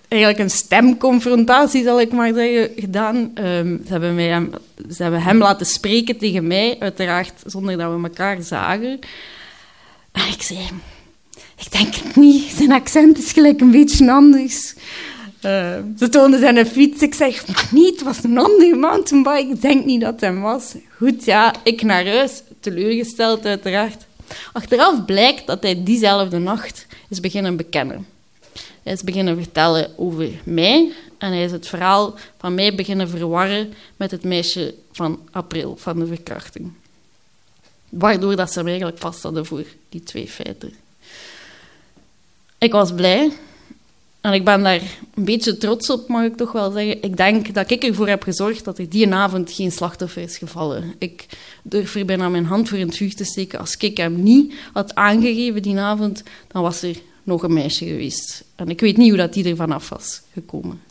eigenlijk 0.07 0.39
een 0.39 0.49
stemconfrontatie, 0.49 1.83
zal 1.83 2.01
ik 2.01 2.11
maar 2.11 2.33
zeggen, 2.33 2.69
gedaan. 2.75 3.15
Um, 3.15 3.81
ze, 3.85 3.91
hebben 3.91 4.17
hem, 4.17 4.51
ze 4.91 5.01
hebben 5.01 5.21
hem 5.21 5.37
laten 5.37 5.65
spreken 5.65 6.17
tegen 6.17 6.47
mij, 6.47 6.75
uiteraard 6.79 7.33
zonder 7.45 7.77
dat 7.77 7.95
we 7.95 8.03
elkaar 8.03 8.41
zagen. 8.41 8.99
En 10.11 10.27
ik 10.33 10.41
zei, 10.41 10.59
ik 11.57 11.71
denk 11.71 11.95
het 11.95 12.15
niet, 12.15 12.51
zijn 12.55 12.71
accent 12.71 13.17
is 13.17 13.31
gelijk 13.31 13.61
een 13.61 13.71
beetje 13.71 14.11
anders. 14.11 14.73
Uh, 15.45 15.75
ze 15.97 16.09
toonden 16.09 16.39
zijn 16.39 16.65
fiets. 16.65 17.01
Ik 17.01 17.13
zeg, 17.13 17.43
niet, 17.71 17.91
het 17.91 18.01
was 18.01 18.23
een 18.23 18.37
andere 18.37 18.75
mountainbike. 18.75 19.49
Ik 19.49 19.61
denk 19.61 19.85
niet 19.85 20.01
dat 20.01 20.11
het 20.11 20.21
hem 20.21 20.41
was. 20.41 20.75
Goed, 20.97 21.25
ja, 21.25 21.53
ik 21.63 21.81
naar 21.81 22.05
huis. 22.07 22.41
Teleurgesteld, 22.59 23.45
uiteraard. 23.45 24.05
Achteraf 24.53 25.05
blijkt 25.05 25.47
dat 25.47 25.63
hij 25.63 25.83
diezelfde 25.83 26.37
nacht 26.37 26.85
is 27.09 27.19
beginnen 27.19 27.55
bekennen. 27.55 28.07
Hij 28.83 28.93
is 28.93 29.03
beginnen 29.03 29.35
vertellen 29.35 29.91
over 29.97 30.29
mij. 30.43 30.91
En 31.17 31.31
hij 31.31 31.43
is 31.43 31.51
het 31.51 31.67
verhaal 31.67 32.15
van 32.37 32.55
mij 32.55 32.75
beginnen 32.75 33.09
verwarren 33.09 33.73
met 33.97 34.11
het 34.11 34.23
meisje 34.23 34.75
van 34.91 35.19
april, 35.31 35.77
van 35.77 35.99
de 35.99 36.07
verkrachting. 36.07 36.71
Waardoor 37.89 38.35
dat 38.35 38.51
ze 38.51 38.57
hem 38.57 38.67
eigenlijk 38.67 38.97
vast 38.97 39.23
hadden 39.23 39.45
voor 39.45 39.65
die 39.89 40.03
twee 40.03 40.27
feiten. 40.27 40.73
Ik 42.57 42.71
was 42.71 42.93
blij 42.93 43.31
en 44.21 44.33
ik 44.33 44.45
ben 44.45 44.63
daar 44.63 44.81
een 45.13 45.25
beetje 45.25 45.57
trots 45.57 45.89
op, 45.89 46.07
mag 46.07 46.23
ik 46.23 46.35
toch 46.35 46.51
wel 46.51 46.71
zeggen. 46.71 47.03
Ik 47.03 47.17
denk 47.17 47.53
dat 47.53 47.71
ik 47.71 47.83
ervoor 47.83 48.07
heb 48.07 48.23
gezorgd 48.23 48.65
dat 48.65 48.77
er 48.77 48.89
die 48.89 49.13
avond 49.13 49.51
geen 49.51 49.71
slachtoffer 49.71 50.21
is 50.21 50.37
gevallen. 50.37 50.93
Ik 50.97 51.25
durf 51.63 51.95
er 51.95 52.05
bijna 52.05 52.29
mijn 52.29 52.45
hand 52.45 52.69
voor 52.69 52.77
in 52.77 52.87
het 52.87 52.97
vuur 52.97 53.15
te 53.15 53.23
steken. 53.23 53.59
Als 53.59 53.77
ik 53.77 53.97
hem 53.97 54.23
niet 54.23 54.53
had 54.73 54.95
aangegeven 54.95 55.61
die 55.61 55.77
avond, 55.77 56.23
dan 56.47 56.61
was 56.61 56.81
er 56.81 56.95
nog 57.23 57.43
een 57.43 57.53
meisje 57.53 57.85
geweest. 57.85 58.43
En 58.55 58.69
ik 58.69 58.79
weet 58.79 58.97
niet 58.97 59.09
hoe 59.09 59.17
dat 59.17 59.33
die 59.33 59.49
er 59.49 59.55
vanaf 59.55 59.89
was 59.89 60.21
gekomen. 60.33 60.81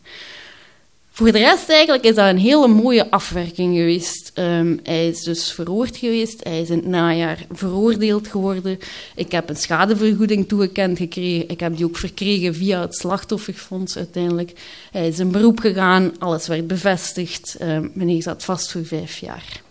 Voor 1.18 1.32
de 1.32 1.38
rest 1.38 1.68
eigenlijk 1.68 2.04
is 2.04 2.14
dat 2.14 2.28
een 2.28 2.38
hele 2.38 2.68
mooie 2.68 3.10
afwerking 3.10 3.76
geweest. 3.76 4.32
Um, 4.34 4.80
hij 4.82 5.08
is 5.08 5.22
dus 5.22 5.52
verhoord 5.52 5.96
geweest, 5.96 6.44
hij 6.44 6.60
is 6.60 6.70
in 6.70 6.76
het 6.76 6.86
najaar 6.86 7.46
veroordeeld 7.52 8.28
geworden. 8.28 8.78
Ik 9.14 9.32
heb 9.32 9.48
een 9.48 9.56
schadevergoeding 9.56 10.48
toegekend 10.48 10.98
gekregen. 10.98 11.48
Ik 11.48 11.60
heb 11.60 11.76
die 11.76 11.84
ook 11.84 11.96
verkregen 11.96 12.54
via 12.54 12.80
het 12.80 12.96
slachtofferfonds 12.96 13.96
uiteindelijk. 13.96 14.52
Hij 14.90 15.08
is 15.08 15.18
in 15.18 15.30
beroep 15.30 15.58
gegaan, 15.58 16.18
alles 16.18 16.46
werd 16.46 16.66
bevestigd. 16.66 17.56
Um, 17.62 17.90
meneer 17.94 18.22
zat 18.22 18.44
vast 18.44 18.72
voor 18.72 18.86
vijf 18.86 19.18
jaar. 19.18 19.62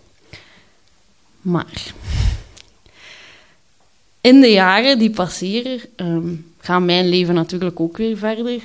Maar 1.42 1.94
in 4.22 4.42
de 4.42 4.52
jaren 4.52 5.00
die 5.00 5.10
passeren 5.10 5.80
um, 5.96 6.52
gaat 6.60 6.82
mijn 6.82 7.10
leven 7.10 7.34
natuurlijk 7.34 7.80
ook 7.80 7.98
weer 7.98 8.18
verder. 8.18 8.60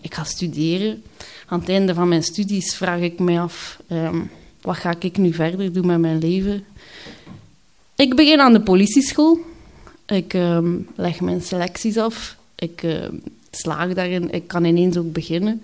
ik 0.00 0.14
ga 0.14 0.24
studeren 0.24 1.02
aan 1.46 1.60
het 1.60 1.68
einde 1.68 1.94
van 1.94 2.08
mijn 2.08 2.22
studies 2.22 2.74
vraag 2.74 3.00
ik 3.00 3.18
me 3.18 3.38
af, 3.38 3.78
um, 3.88 4.30
wat 4.60 4.76
ga 4.76 4.94
ik 4.98 5.16
nu 5.16 5.32
verder 5.32 5.72
doen 5.72 5.86
met 5.86 5.98
mijn 5.98 6.18
leven? 6.18 6.64
Ik 7.96 8.16
begin 8.16 8.40
aan 8.40 8.52
de 8.52 8.60
politieschool. 8.60 9.38
Ik 10.06 10.32
um, 10.32 10.88
leg 10.96 11.20
mijn 11.20 11.42
selecties 11.42 11.96
af. 11.96 12.36
Ik 12.54 12.82
uh, 12.82 13.04
slaag 13.50 13.94
daarin. 13.94 14.32
Ik 14.32 14.48
kan 14.48 14.64
ineens 14.64 14.96
ook 14.96 15.12
beginnen. 15.12 15.62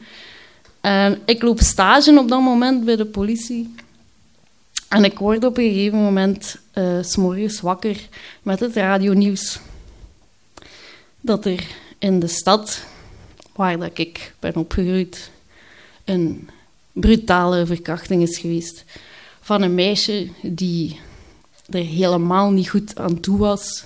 En 0.80 1.18
ik 1.24 1.42
loop 1.42 1.60
stage 1.60 2.18
op 2.18 2.28
dat 2.28 2.40
moment 2.40 2.84
bij 2.84 2.96
de 2.96 3.06
politie. 3.06 3.74
En 4.88 5.04
ik 5.04 5.18
word 5.18 5.44
op 5.44 5.58
een 5.58 5.72
gegeven 5.72 5.98
moment 5.98 6.56
uh, 6.74 7.02
s 7.46 7.60
wakker 7.60 8.08
met 8.42 8.60
het 8.60 8.74
radionieuws. 8.74 9.60
Dat 11.20 11.44
er 11.44 11.66
in 11.98 12.20
de 12.20 12.26
stad, 12.26 12.82
waar 13.54 13.78
dat 13.78 13.98
ik 13.98 14.34
ben 14.38 14.56
opgegroeid, 14.56 15.30
een 16.08 16.48
brutale 16.92 17.66
verkrachting 17.66 18.22
is 18.22 18.38
geweest 18.38 18.84
van 19.40 19.62
een 19.62 19.74
meisje 19.74 20.28
die 20.42 21.00
er 21.70 21.84
helemaal 21.84 22.50
niet 22.50 22.68
goed 22.68 22.98
aan 22.98 23.20
toe 23.20 23.38
was, 23.38 23.84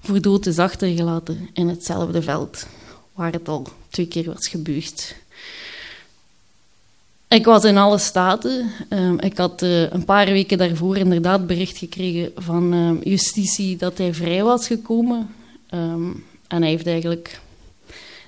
voor 0.00 0.20
dood 0.20 0.46
is 0.46 0.58
achtergelaten 0.58 1.48
in 1.52 1.68
hetzelfde 1.68 2.22
veld 2.22 2.66
waar 3.14 3.32
het 3.32 3.48
al 3.48 3.66
twee 3.88 4.06
keer 4.06 4.24
was 4.24 4.48
gebeurd. 4.48 5.14
Ik 7.28 7.44
was 7.44 7.64
in 7.64 7.76
alle 7.76 7.98
staten. 7.98 8.70
Ehm, 8.88 9.18
ik 9.18 9.36
had 9.36 9.62
uh, 9.62 9.90
een 9.90 10.04
paar 10.04 10.26
weken 10.26 10.58
daarvoor 10.58 10.96
inderdaad 10.96 11.46
bericht 11.46 11.78
gekregen 11.78 12.32
van 12.36 12.74
uh, 12.74 13.02
justitie 13.02 13.76
dat 13.76 13.98
hij 13.98 14.14
vrij 14.14 14.42
was 14.42 14.66
gekomen. 14.66 15.34
Um, 15.74 16.24
en 16.48 16.60
hij 16.60 16.70
heeft 16.70 16.86
eigenlijk 16.86 17.40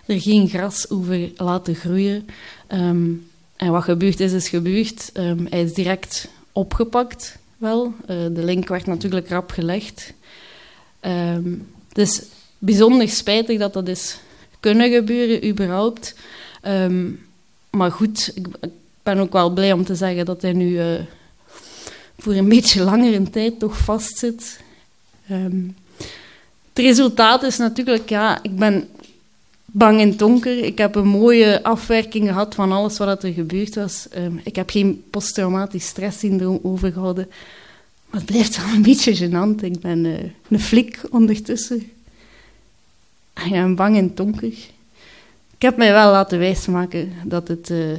er 0.07 0.21
geen 0.21 0.49
gras 0.49 0.91
over 0.91 1.31
laten 1.37 1.75
groeien. 1.75 2.27
Um, 2.75 3.27
en 3.57 3.71
wat 3.71 3.83
gebeurd 3.83 4.21
is, 4.21 4.33
is 4.33 4.49
gebeurd. 4.49 5.11
Um, 5.15 5.47
hij 5.51 5.63
is 5.63 5.75
direct 5.75 6.29
opgepakt, 6.53 7.39
wel. 7.57 7.95
Uh, 8.01 8.07
de 8.07 8.45
link 8.45 8.69
werd 8.69 8.87
natuurlijk 8.87 9.29
rap 9.29 9.51
gelegd. 9.51 10.13
Um, 11.01 11.69
het 11.89 11.99
is 11.99 12.23
bijzonder 12.59 13.09
spijtig 13.09 13.59
dat 13.59 13.73
dat 13.73 13.89
is 13.89 14.19
kunnen 14.61 14.93
gebeuren, 14.93 15.49
überhaupt. 15.49 16.15
maar 17.71 17.91
goed, 17.91 18.33
ik, 18.35 18.47
ben 19.03 19.19
ook 19.19 19.33
wel 19.33 19.51
blij 19.51 19.73
om 19.73 19.85
te 19.85 19.95
zeggen 19.95 20.25
dat 20.25 20.43
hij 20.43 20.53
nu 20.53 20.71
uh, 20.71 21.01
voor 22.19 22.33
een 22.33 22.49
beetje 22.49 22.83
langere 22.83 23.31
tijd 23.31 23.59
toch 23.59 23.79
vastzit. 23.79 24.61
het 25.27 26.85
resultaat 26.85 27.43
is 27.43 27.57
natuurlijk, 27.57 28.09
ja, 28.09 28.43
ik 28.43 28.57
ben 28.57 28.89
bang 29.77 30.01
en 30.01 30.17
donker. 30.17 30.59
Ik 30.65 30.79
heb 30.79 30.95
een 30.95 31.09
mooie 31.09 31.63
afwerking 31.63 32.29
gehad 32.29 32.55
van 32.55 32.73
alles 32.73 32.99
wat 32.99 33.23
er 33.23 33.33
gebeurd 33.33 33.75
was. 33.75 34.07
Um, 34.17 34.41
ik 34.45 34.57
heb 34.57 34.71
geen 34.71 35.05
posttraumatisch 35.11 35.87
stresssyndroom 35.87 36.61
overgehouden. 36.63 37.27
Maar 38.11 38.21
het 38.21 38.31
blijft 38.31 38.65
wel 38.65 38.75
een 38.75 38.83
beetje 38.83 39.17
gênant. 39.17 39.65
Ik 39.65 39.81
ben 39.81 40.05
uh, 40.05 40.15
een 40.49 40.61
flik 40.61 41.01
ondertussen. 41.11 41.91
En 43.33 43.49
ja, 43.49 43.69
bang 43.69 43.97
en 43.97 44.15
donker. 44.15 44.53
Ik 45.55 45.63
heb 45.63 45.77
mij 45.77 45.93
wel 45.93 46.11
laten 46.11 46.39
wijsmaken 46.39 47.13
dat 47.25 47.49
het 47.49 47.71
uh, 47.71 47.93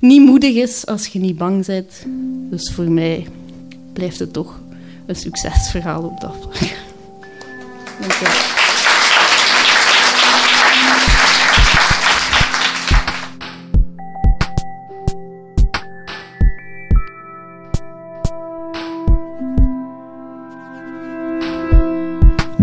niet 0.00 0.22
moedig 0.22 0.54
is 0.54 0.86
als 0.86 1.06
je 1.06 1.18
niet 1.18 1.38
bang 1.38 1.66
bent. 1.66 2.04
Dus 2.50 2.72
voor 2.72 2.90
mij 2.90 3.26
blijft 3.92 4.18
het 4.18 4.32
toch 4.32 4.60
een 5.06 5.16
succesverhaal 5.16 6.02
op 6.02 6.20
dat 6.20 6.36
vlak. 6.40 6.76
Dank 8.00 8.12
je 8.12 8.53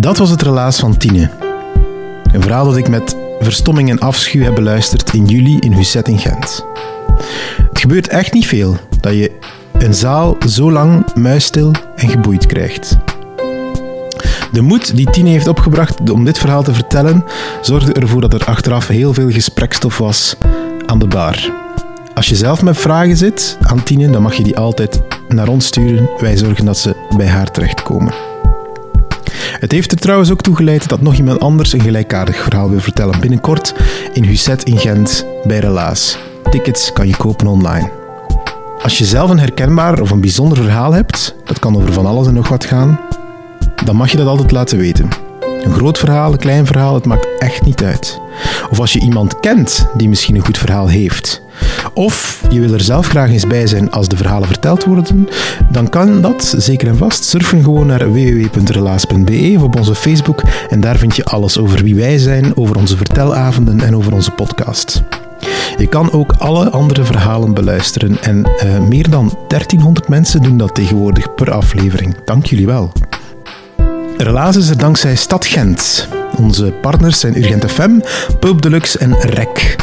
Dat 0.01 0.17
was 0.17 0.29
het 0.29 0.41
relaas 0.41 0.79
van 0.79 0.97
Tine. 0.97 1.29
Een 2.31 2.41
verhaal 2.41 2.65
dat 2.65 2.77
ik 2.77 2.89
met 2.89 3.15
verstomming 3.39 3.89
en 3.89 3.99
afschuw 3.99 4.43
heb 4.43 4.55
beluisterd 4.55 5.13
in 5.13 5.25
juli 5.25 5.57
in 5.59 5.71
Husset 5.71 6.07
in 6.07 6.17
Gent. 6.19 6.65
Het 7.69 7.79
gebeurt 7.79 8.07
echt 8.07 8.33
niet 8.33 8.47
veel 8.47 8.77
dat 8.99 9.13
je 9.13 9.31
een 9.77 9.93
zaal 9.93 10.37
zo 10.47 10.71
lang 10.71 11.13
muisstil 11.15 11.71
en 11.95 12.09
geboeid 12.09 12.45
krijgt. 12.45 12.97
De 14.51 14.61
moed 14.61 14.95
die 14.95 15.09
Tine 15.09 15.29
heeft 15.29 15.47
opgebracht 15.47 16.09
om 16.09 16.25
dit 16.25 16.39
verhaal 16.39 16.63
te 16.63 16.73
vertellen, 16.73 17.23
zorgde 17.61 17.93
ervoor 17.93 18.21
dat 18.21 18.33
er 18.33 18.45
achteraf 18.45 18.87
heel 18.87 19.13
veel 19.13 19.29
gesprekstof 19.29 19.97
was 19.97 20.35
aan 20.85 20.99
de 20.99 21.07
bar. 21.07 21.51
Als 22.13 22.29
je 22.29 22.35
zelf 22.35 22.61
met 22.61 22.77
vragen 22.77 23.17
zit 23.17 23.57
aan 23.61 23.83
Tine, 23.83 24.09
dan 24.09 24.21
mag 24.21 24.33
je 24.33 24.43
die 24.43 24.57
altijd 24.57 25.01
naar 25.27 25.47
ons 25.47 25.65
sturen. 25.65 26.09
Wij 26.19 26.37
zorgen 26.37 26.65
dat 26.65 26.77
ze 26.77 26.95
bij 27.17 27.27
haar 27.27 27.51
terechtkomen. 27.51 28.30
Het 29.59 29.71
heeft 29.71 29.91
er 29.91 29.97
trouwens 29.97 30.31
ook 30.31 30.41
toe 30.41 30.55
geleid 30.55 30.89
dat 30.89 31.01
nog 31.01 31.15
iemand 31.15 31.39
anders 31.39 31.73
een 31.73 31.81
gelijkaardig 31.81 32.43
verhaal 32.43 32.69
wil 32.69 32.79
vertellen 32.79 33.19
binnenkort 33.19 33.73
in 34.13 34.23
Husset 34.23 34.63
in 34.63 34.77
Gent 34.77 35.25
bij 35.43 35.59
Relaas. 35.59 36.17
Tickets 36.49 36.93
kan 36.93 37.07
je 37.07 37.17
kopen 37.17 37.47
online. 37.47 37.89
Als 38.83 38.97
je 38.97 39.05
zelf 39.05 39.29
een 39.29 39.39
herkenbaar 39.39 40.01
of 40.01 40.11
een 40.11 40.21
bijzonder 40.21 40.57
verhaal 40.57 40.91
hebt, 40.91 41.35
dat 41.43 41.59
kan 41.59 41.75
over 41.75 41.93
van 41.93 42.05
alles 42.05 42.27
en 42.27 42.33
nog 42.33 42.47
wat 42.47 42.65
gaan, 42.65 42.99
dan 43.85 43.95
mag 43.95 44.11
je 44.11 44.17
dat 44.17 44.27
altijd 44.27 44.51
laten 44.51 44.77
weten. 44.77 45.09
Een 45.63 45.73
groot 45.73 45.97
verhaal, 45.97 46.31
een 46.31 46.37
klein 46.37 46.65
verhaal, 46.65 46.93
het 46.93 47.05
maakt 47.05 47.27
echt 47.37 47.65
niet 47.65 47.83
uit. 47.83 48.19
Of 48.69 48.79
als 48.79 48.93
je 48.93 48.99
iemand 48.99 49.39
kent 49.39 49.87
die 49.97 50.09
misschien 50.09 50.35
een 50.35 50.45
goed 50.45 50.57
verhaal 50.57 50.87
heeft. 50.87 51.41
Of 51.93 52.43
je 52.49 52.59
wil 52.59 52.73
er 52.73 52.81
zelf 52.81 53.07
graag 53.07 53.29
eens 53.29 53.47
bij 53.47 53.67
zijn 53.67 53.91
als 53.91 54.07
de 54.07 54.17
verhalen 54.17 54.47
verteld 54.47 54.83
worden, 54.83 55.27
dan 55.71 55.89
kan 55.89 56.21
dat 56.21 56.55
zeker 56.57 56.87
en 56.87 56.97
vast. 56.97 57.23
Surfen 57.23 57.63
gewoon 57.63 57.87
naar 57.87 58.11
www.relaas.be 58.11 59.53
of 59.55 59.63
op 59.63 59.77
onze 59.77 59.95
Facebook 59.95 60.41
en 60.69 60.79
daar 60.79 60.97
vind 60.97 61.15
je 61.15 61.25
alles 61.25 61.57
over 61.57 61.83
wie 61.83 61.95
wij 61.95 62.17
zijn, 62.17 62.57
over 62.57 62.77
onze 62.77 62.97
vertelavonden 62.97 63.81
en 63.81 63.95
over 63.95 64.13
onze 64.13 64.31
podcast. 64.31 65.03
Je 65.77 65.87
kan 65.87 66.11
ook 66.11 66.33
alle 66.37 66.69
andere 66.69 67.03
verhalen 67.03 67.53
beluisteren 67.53 68.17
en 68.21 68.49
uh, 68.65 68.79
meer 68.79 69.09
dan 69.09 69.37
1300 69.47 70.07
mensen 70.07 70.41
doen 70.41 70.57
dat 70.57 70.75
tegenwoordig 70.75 71.35
per 71.35 71.51
aflevering. 71.51 72.15
Dank 72.25 72.45
jullie 72.45 72.65
wel. 72.65 72.91
Relaas 74.17 74.55
is 74.55 74.69
er 74.69 74.77
dankzij 74.77 75.15
Stad 75.15 75.45
Gent. 75.45 76.07
Onze 76.37 76.73
partners 76.81 77.19
zijn 77.19 77.37
Urgent 77.37 77.71
FM, 77.71 77.91
Pulp 78.39 78.61
Deluxe 78.61 78.97
en 78.97 79.15
REC. 79.19 79.75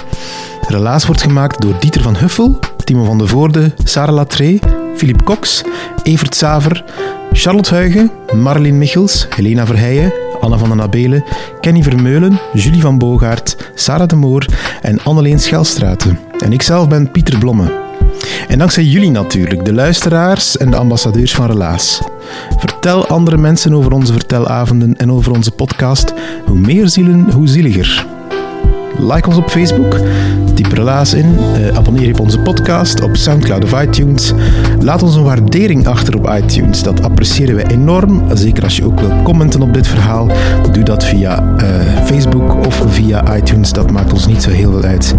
Relaas 0.68 1.06
wordt 1.06 1.22
gemaakt 1.22 1.60
door 1.60 1.74
Dieter 1.80 2.02
van 2.02 2.16
Huffel, 2.16 2.58
Timo 2.84 3.04
van 3.04 3.18
de 3.18 3.26
Voorde, 3.26 3.72
Sarah 3.84 4.14
Latré, 4.14 4.58
Philippe 4.96 5.24
Cox, 5.24 5.62
Evert 6.02 6.34
Saver, 6.34 6.84
Charlotte 7.32 7.74
Huigen, 7.74 8.10
Marleen 8.34 8.78
Michels, 8.78 9.26
Helena 9.30 9.66
Verheijen, 9.66 10.12
Anna 10.40 10.58
van 10.58 10.68
den 10.68 10.80
Abelen, 10.80 11.24
Kenny 11.60 11.82
Vermeulen, 11.82 12.38
Julie 12.52 12.80
van 12.80 12.98
Boogaard, 12.98 13.56
Sarah 13.74 14.08
de 14.08 14.16
Moor 14.16 14.46
en 14.80 15.02
Anneleen 15.04 15.40
Schelstraten. 15.40 16.18
En 16.38 16.52
ikzelf 16.52 16.88
ben 16.88 17.10
Pieter 17.10 17.38
Blomme. 17.38 17.72
En 18.48 18.58
dankzij 18.58 18.84
jullie 18.84 19.10
natuurlijk, 19.10 19.64
de 19.64 19.72
luisteraars 19.72 20.56
en 20.56 20.70
de 20.70 20.76
ambassadeurs 20.76 21.34
van 21.34 21.46
Relaas. 21.46 22.00
Vertel 22.58 23.06
andere 23.06 23.36
mensen 23.36 23.74
over 23.74 23.92
onze 23.92 24.12
vertelavonden 24.12 24.96
en 24.96 25.12
over 25.12 25.32
onze 25.32 25.50
podcast. 25.50 26.12
Hoe 26.46 26.58
meer 26.58 26.88
zielen, 26.88 27.30
hoe 27.32 27.48
zieliger. 27.48 28.06
Like 28.98 29.28
ons 29.28 29.36
op 29.36 29.50
Facebook, 29.50 29.96
typ 30.54 30.72
relaas 30.72 31.14
in, 31.14 31.26
uh, 31.26 31.76
abonneer 31.76 32.06
je 32.06 32.12
op 32.12 32.20
onze 32.20 32.38
podcast 32.38 33.02
op 33.02 33.16
Soundcloud 33.16 33.64
of 33.64 33.82
iTunes. 33.82 34.32
Laat 34.80 35.02
ons 35.02 35.14
een 35.14 35.22
waardering 35.22 35.86
achter 35.86 36.16
op 36.16 36.30
iTunes, 36.42 36.82
dat 36.82 37.02
appreciëren 37.02 37.56
we 37.56 37.70
enorm. 37.70 38.22
Zeker 38.32 38.62
als 38.62 38.76
je 38.76 38.84
ook 38.84 39.00
wil 39.00 39.22
commenten 39.22 39.62
op 39.62 39.74
dit 39.74 39.86
verhaal, 39.86 40.28
doe 40.72 40.84
dat 40.84 41.04
via 41.04 41.42
uh, 41.42 41.66
Facebook 42.04 42.66
of 42.66 42.82
via 42.88 43.36
iTunes, 43.36 43.72
dat 43.72 43.90
maakt 43.90 44.12
ons 44.12 44.26
niet 44.26 44.42
zo 44.42 44.50
heel 44.50 44.70
veel 44.70 44.82
uit. 44.82 45.14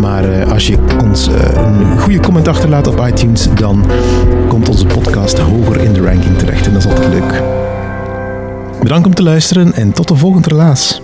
Maar 0.00 0.24
uh, 0.24 0.52
als 0.52 0.66
je 0.66 0.78
ons 1.02 1.26
een 1.56 1.98
goede 1.98 2.20
comment 2.20 2.48
achterlaat 2.48 2.86
op 2.86 3.06
iTunes, 3.06 3.48
dan 3.54 3.84
komt 4.48 4.68
onze 4.68 4.86
podcast 4.86 5.38
hoger 5.38 5.80
in 5.80 5.92
de 5.92 6.00
ranking 6.00 6.38
terecht 6.38 6.66
en 6.66 6.72
dat 6.72 6.84
is 6.84 6.88
altijd 6.88 7.08
leuk. 7.08 7.42
Bedankt 8.82 9.06
om 9.06 9.14
te 9.14 9.22
luisteren 9.22 9.72
en 9.74 9.92
tot 9.92 10.08
de 10.08 10.16
volgende 10.16 10.48
relaas. 10.48 11.00